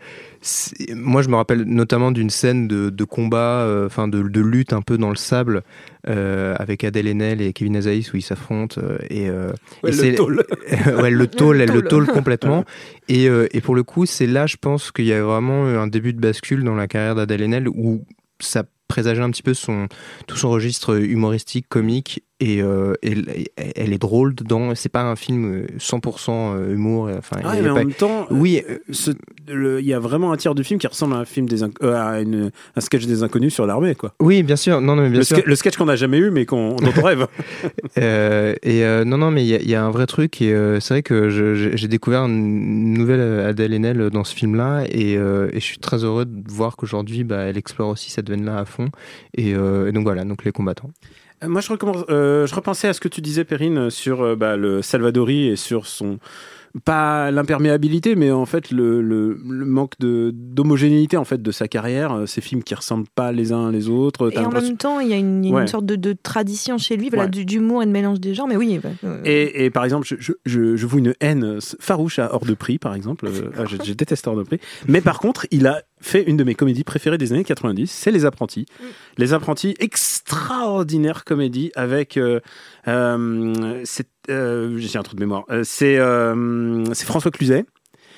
moi, 0.94 1.22
je 1.22 1.28
me 1.28 1.34
rappelle 1.36 1.62
notamment 1.62 2.12
d'une 2.12 2.30
scène 2.30 2.68
de, 2.68 2.90
de 2.90 3.04
combat, 3.04 3.62
euh, 3.62 3.86
enfin 3.86 4.06
de, 4.08 4.22
de 4.22 4.40
lutte 4.40 4.72
un 4.72 4.82
peu 4.82 4.96
dans 4.98 5.10
le 5.10 5.16
sable 5.16 5.62
euh, 6.08 6.54
avec 6.58 6.84
Adèle 6.84 7.08
Haenel 7.08 7.40
et 7.40 7.52
Kevin 7.52 7.76
Azaïs 7.76 8.12
où 8.12 8.16
ils 8.16 8.22
s'affrontent. 8.22 8.80
euh, 8.80 8.98
et, 9.10 9.28
euh, 9.28 9.50
Ouais, 9.82 9.90
et 9.90 10.10
le 10.10 10.14
tôle. 10.16 10.44
ouais, 11.02 11.10
le 11.10 11.26
tôle, 11.26 11.60
elle 11.60 11.70
le 11.70 11.82
tôle. 11.82 12.06
tôle 12.06 12.14
complètement. 12.14 12.64
Et, 13.08 13.26
euh, 13.28 13.46
et 13.52 13.62
pour 13.62 13.74
le 13.74 13.82
coup, 13.82 14.04
c'est 14.04 14.26
là, 14.26 14.46
je 14.46 14.56
pense 14.60 14.92
qu'il 14.92 15.06
y 15.06 15.12
a 15.14 15.22
vraiment 15.22 15.66
eu 15.70 15.76
un 15.76 15.86
début 15.86 16.12
de 16.12 16.20
bascule 16.20 16.62
dans 16.62 16.74
la 16.74 16.86
carrière 16.86 17.14
d'Adèle 17.14 17.42
Haenel 17.42 17.66
où 17.68 18.04
ça 18.38 18.64
présageait 18.86 19.22
un 19.22 19.30
petit 19.30 19.42
peu 19.42 19.54
son, 19.54 19.88
tout 20.26 20.36
son 20.36 20.50
registre 20.50 20.94
humoristique, 21.00 21.66
comique, 21.68 22.22
et, 22.40 22.62
euh, 22.62 22.94
et- 23.02 23.50
elle 23.76 23.92
est 23.92 23.98
drôle 23.98 24.34
dedans. 24.34 24.74
C'est 24.74 24.88
pas 24.88 25.02
un 25.02 25.16
film 25.16 25.44
euh, 25.62 25.66
100% 25.78 26.70
humour. 26.72 27.10
Enfin, 27.18 27.36
il 27.40 27.46
y 27.46 27.48
Ouais, 27.50 27.58
a 27.58 27.62
mais 27.62 27.70
en 27.70 27.74
pas- 27.74 27.78
même 27.80 27.92
temps, 27.92 28.26
Oui, 28.30 28.62
euh, 28.68 29.78
il 29.80 29.86
y 29.86 29.92
a 29.94 29.98
vraiment 29.98 30.32
un 30.32 30.36
tiers 30.36 30.54
du 30.54 30.62
film 30.64 30.78
qui 30.78 30.86
ressemble 30.86 31.14
à 31.14 31.18
un 31.18 31.24
film 31.24 31.48
des 31.48 31.62
euh, 31.62 31.68
à 31.94 32.20
une- 32.20 32.50
un 32.76 32.80
sketch 32.80 33.06
des 33.06 33.22
inconnus 33.22 33.54
sur 33.54 33.66
l'armée, 33.66 33.94
quoi. 33.94 34.14
Oui, 34.20 34.42
bien 34.42 34.56
sûr. 34.56 34.80
Non, 34.80 34.94
non, 34.96 35.02
mais 35.02 35.10
bien 35.10 35.18
Le, 35.20 35.24
sûr. 35.24 35.38
le 35.44 35.54
sketch 35.56 35.76
qu'on 35.76 35.86
n'a 35.86 35.96
jamais 35.96 36.18
eu, 36.18 36.30
mais 36.30 36.46
qu'on 36.46 36.76
dont 36.76 36.92
on 36.96 37.02
rêve. 37.02 37.26
Euh, 37.98 38.54
et 38.62 38.84
euh, 38.84 39.04
non, 39.04 39.18
non, 39.18 39.30
mais 39.30 39.42
il 39.44 39.48
y, 39.48 39.54
a- 39.54 39.60
il 39.60 39.68
y 39.68 39.74
a 39.74 39.82
un 39.84 39.90
vrai 39.90 40.06
truc. 40.06 40.40
Et 40.42 40.52
euh, 40.52 40.78
c'est 40.80 40.94
vrai 40.94 41.02
que 41.02 41.28
j'ai 41.74 41.88
découvert 41.88 42.24
une 42.26 42.92
nouvelle 42.94 43.40
Adèle 43.46 43.72
Haenel 43.74 44.10
dans 44.10 44.24
ce 44.24 44.34
film-là. 44.34 44.84
Et, 44.90 45.16
euh, 45.16 45.48
et 45.52 45.60
je 45.60 45.64
suis 45.64 45.78
très 45.78 46.04
heureux 46.04 46.24
de 46.24 46.50
voir 46.50 46.76
qu'aujourd'hui, 46.76 47.24
bah, 47.24 47.38
elle 47.42 47.56
explore 47.58 47.88
aussi 47.88 48.10
cette 48.10 48.28
veine-là 48.28 48.58
à 48.58 48.64
fond. 48.64 48.88
Et, 49.36 49.54
euh, 49.54 49.88
et 49.88 49.92
donc 49.92 50.04
voilà, 50.04 50.24
donc 50.24 50.44
les 50.44 50.52
combattants. 50.52 50.90
Euh, 51.44 51.48
Moi, 51.48 51.60
je, 51.60 51.72
euh, 52.10 52.46
je 52.46 52.54
repensais 52.54 52.88
à 52.88 52.92
ce 52.92 53.00
que 53.00 53.08
tu 53.08 53.20
disais, 53.20 53.44
Perrine, 53.44 53.90
sur 53.90 54.22
euh, 54.22 54.36
bah, 54.36 54.56
le 54.56 54.82
Salvadori 54.82 55.46
et 55.48 55.56
sur 55.56 55.86
son. 55.86 56.18
Pas 56.84 57.30
l'imperméabilité, 57.30 58.14
mais 58.14 58.30
en 58.30 58.44
fait 58.44 58.70
le, 58.70 59.00
le, 59.00 59.40
le 59.48 59.64
manque 59.64 59.94
d'homogénéité 59.98 61.16
en 61.16 61.24
fait 61.24 61.40
de 61.42 61.50
sa 61.50 61.66
carrière. 61.66 62.24
Ces 62.26 62.42
films 62.42 62.62
qui 62.62 62.74
ressemblent 62.74 63.08
pas 63.14 63.32
les 63.32 63.52
uns 63.52 63.72
les 63.72 63.88
autres. 63.88 64.30
Et 64.32 64.38
en 64.38 64.50
même 64.50 64.76
temps, 64.76 65.00
il 65.00 65.08
y 65.08 65.14
a 65.14 65.16
une, 65.16 65.44
il 65.44 65.48
y 65.48 65.50
a 65.50 65.56
une 65.56 65.62
Ouais. 65.62 65.66
sorte 65.66 65.86
de, 65.86 65.96
de 65.96 66.12
tradition 66.12 66.76
chez 66.76 66.96
lui, 66.96 67.08
voilà, 67.08 67.24
Ouais. 67.24 67.30
du- 67.30 67.46
d'humour 67.46 67.82
et 67.82 67.86
de 67.86 67.90
mélange 67.90 68.20
des 68.20 68.34
genres. 68.34 68.46
Mais 68.48 68.56
oui, 68.56 68.78
bah, 68.82 68.90
euh, 69.04 69.20
Et, 69.24 69.64
et 69.64 69.70
par 69.70 69.84
exemple, 69.84 70.06
je, 70.06 70.16
je, 70.18 70.32
je, 70.44 70.76
je 70.76 70.86
vois 70.86 70.98
une 71.00 71.14
haine 71.20 71.58
farouche 71.80 72.18
à 72.18 72.32
Hors 72.34 72.44
de 72.44 72.54
Prix, 72.54 72.78
par 72.78 72.94
exemple. 72.94 73.26
Ah, 73.58 73.64
je 73.64 73.92
déteste 73.92 74.28
Hors 74.28 74.36
de 74.36 74.42
Prix. 74.42 74.60
Mais 74.86 75.00
par 75.00 75.20
contre, 75.20 75.46
il 75.50 75.66
a 75.66 75.82
fait 76.00 76.22
une 76.22 76.36
de 76.36 76.44
mes 76.44 76.54
comédies 76.54 76.84
préférées 76.84 77.18
des 77.18 77.32
années 77.32 77.44
90, 77.44 77.90
c'est 77.90 78.10
Les 78.10 78.24
Apprentis. 78.24 78.66
Les 79.16 79.32
Apprentis, 79.32 79.74
extraordinaire 79.78 81.24
comédie 81.24 81.70
avec... 81.74 82.16
Euh, 82.16 82.40
euh, 82.86 83.82
euh, 84.30 84.78
J'ai 84.78 84.98
un 84.98 85.02
trou 85.02 85.14
de 85.14 85.20
mémoire. 85.20 85.44
Euh, 85.50 85.62
c'est 85.64 85.98
euh, 85.98 86.84
François 86.94 87.30
Cluzet 87.30 87.64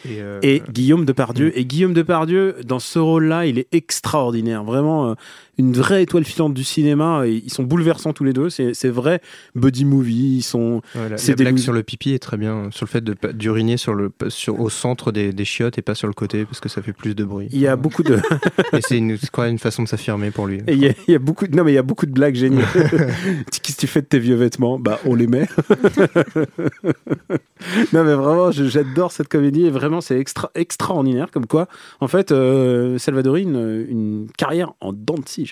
Et, 0.04 0.20
euh, 0.20 0.40
et 0.42 0.62
Guillaume 0.70 1.04
Depardieu. 1.04 1.56
Et 1.58 1.64
Guillaume 1.64 1.94
Depardieu, 1.94 2.56
dans 2.64 2.78
ce 2.78 2.98
rôle-là, 2.98 3.46
il 3.46 3.58
est 3.58 3.72
extraordinaire. 3.72 4.64
Vraiment, 4.64 5.10
euh, 5.10 5.14
une 5.60 5.72
vraie 5.72 6.02
étoile 6.02 6.24
filante 6.24 6.54
du 6.54 6.64
cinéma. 6.64 7.22
Et 7.26 7.42
ils 7.44 7.50
sont 7.52 7.62
bouleversants 7.62 8.12
tous 8.12 8.24
les 8.24 8.32
deux. 8.32 8.50
C'est 8.50 8.88
vrai 8.88 9.20
buddy 9.54 9.84
movie. 9.84 10.36
Ils 10.38 10.42
sont... 10.42 10.82
c'est 11.16 11.36
des 11.36 11.44
blague 11.44 11.56
lou- 11.56 11.62
sur 11.62 11.72
le 11.72 11.82
pipi 11.82 12.12
est 12.12 12.18
très 12.18 12.36
bien. 12.36 12.68
Sur 12.72 12.86
le 12.86 12.90
fait 12.90 13.04
d'uriner 13.36 13.76
sur 13.76 13.94
le, 13.94 14.10
sur, 14.28 14.60
au 14.60 14.68
centre 14.70 15.12
des, 15.12 15.32
des 15.32 15.44
chiottes 15.44 15.78
et 15.78 15.82
pas 15.82 15.94
sur 15.94 16.08
le 16.08 16.14
côté 16.14 16.44
parce 16.44 16.60
que 16.60 16.68
ça 16.68 16.82
fait 16.82 16.92
plus 16.92 17.14
de 17.14 17.24
bruit. 17.24 17.48
Il 17.52 17.60
y 17.60 17.66
a 17.66 17.76
beaucoup 17.76 18.02
de... 18.02 18.16
Et 18.72 18.80
c'est 18.80 18.98
une, 18.98 19.16
une 19.46 19.58
façon 19.58 19.82
de 19.82 19.88
s'affirmer 19.88 20.30
pour 20.30 20.46
lui. 20.46 20.60
Il 20.68 20.78
y, 20.82 20.88
a- 20.88 20.94
il 21.08 21.12
y 21.12 21.14
a 21.14 21.18
beaucoup 21.18 21.46
de, 21.46 21.56
non 21.56 21.64
mais 21.64 21.72
il 21.72 21.76
y 21.76 21.78
a 21.78 21.82
beaucoup 21.82 22.06
de 22.06 22.12
blagues 22.12 22.34
géniales. 22.34 22.64
Qu'est-ce 23.62 23.76
que 23.76 23.80
tu 23.80 23.86
fais 23.86 24.00
de 24.02 24.06
tes 24.06 24.18
vieux 24.18 24.34
vêtements? 24.36 24.78
Bah 24.78 24.98
on 25.04 25.14
les 25.14 25.26
met. 25.26 25.48
non 27.92 28.04
mais 28.04 28.14
vraiment 28.14 28.50
j'adore 28.50 29.12
cette 29.12 29.28
comédie 29.28 29.66
et 29.66 29.70
vraiment 29.70 30.00
c'est 30.00 30.18
extra, 30.18 30.50
extraordinaire. 30.54 31.30
Comme 31.32 31.46
quoi, 31.46 31.68
en 32.00 32.08
fait, 32.08 32.32
euh, 32.32 32.98
Salvadori, 32.98 33.42
une, 33.42 33.86
une 33.88 34.26
carrière 34.36 34.72
en 34.80 34.92
dents 34.92 35.14
de 35.14 35.28
scie, 35.28 35.46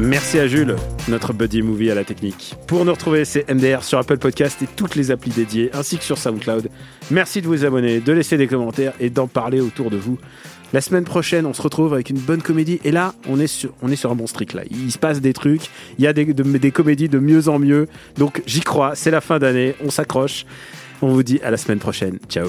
Merci 0.00 0.38
à 0.38 0.46
Jules, 0.46 0.76
notre 1.08 1.32
buddy 1.32 1.60
movie 1.62 1.90
à 1.90 1.94
la 1.94 2.04
technique. 2.04 2.54
Pour 2.68 2.84
nous 2.84 2.92
retrouver, 2.92 3.24
c'est 3.24 3.52
MDR 3.52 3.82
sur 3.82 3.98
Apple 3.98 4.18
Podcast 4.18 4.62
et 4.62 4.68
toutes 4.76 4.94
les 4.94 5.10
applis 5.10 5.32
dédiées, 5.32 5.70
ainsi 5.74 5.98
que 5.98 6.04
sur 6.04 6.18
SoundCloud. 6.18 6.68
Merci 7.10 7.42
de 7.42 7.48
vous 7.48 7.64
abonner, 7.64 7.98
de 7.98 8.12
laisser 8.12 8.36
des 8.36 8.46
commentaires 8.46 8.92
et 9.00 9.10
d'en 9.10 9.26
parler 9.26 9.60
autour 9.60 9.90
de 9.90 9.96
vous. 9.96 10.16
La 10.72 10.80
semaine 10.80 11.04
prochaine, 11.04 11.46
on 11.46 11.54
se 11.54 11.62
retrouve 11.62 11.94
avec 11.94 12.10
une 12.10 12.18
bonne 12.18 12.42
comédie. 12.42 12.78
Et 12.84 12.92
là, 12.92 13.14
on 13.28 13.40
est 13.40 13.46
sur, 13.46 13.72
on 13.82 13.90
est 13.90 13.96
sur 13.96 14.12
un 14.12 14.14
bon 14.14 14.26
streak. 14.26 14.52
Là, 14.52 14.62
il 14.70 14.92
se 14.92 14.98
passe 14.98 15.20
des 15.20 15.32
trucs. 15.32 15.62
Il 15.98 16.04
y 16.04 16.06
a 16.06 16.12
des, 16.12 16.26
de- 16.26 16.42
des 16.58 16.70
comédies 16.70 17.08
de 17.08 17.18
mieux 17.18 17.48
en 17.48 17.58
mieux. 17.58 17.88
Donc, 18.18 18.42
j'y 18.46 18.60
crois. 18.60 18.94
C'est 18.94 19.10
la 19.10 19.22
fin 19.22 19.38
d'année. 19.38 19.74
On 19.82 19.90
s'accroche. 19.90 20.44
On 21.00 21.08
vous 21.08 21.22
dit 21.22 21.40
à 21.42 21.50
la 21.50 21.56
semaine 21.56 21.78
prochaine. 21.78 22.18
Ciao. 22.28 22.48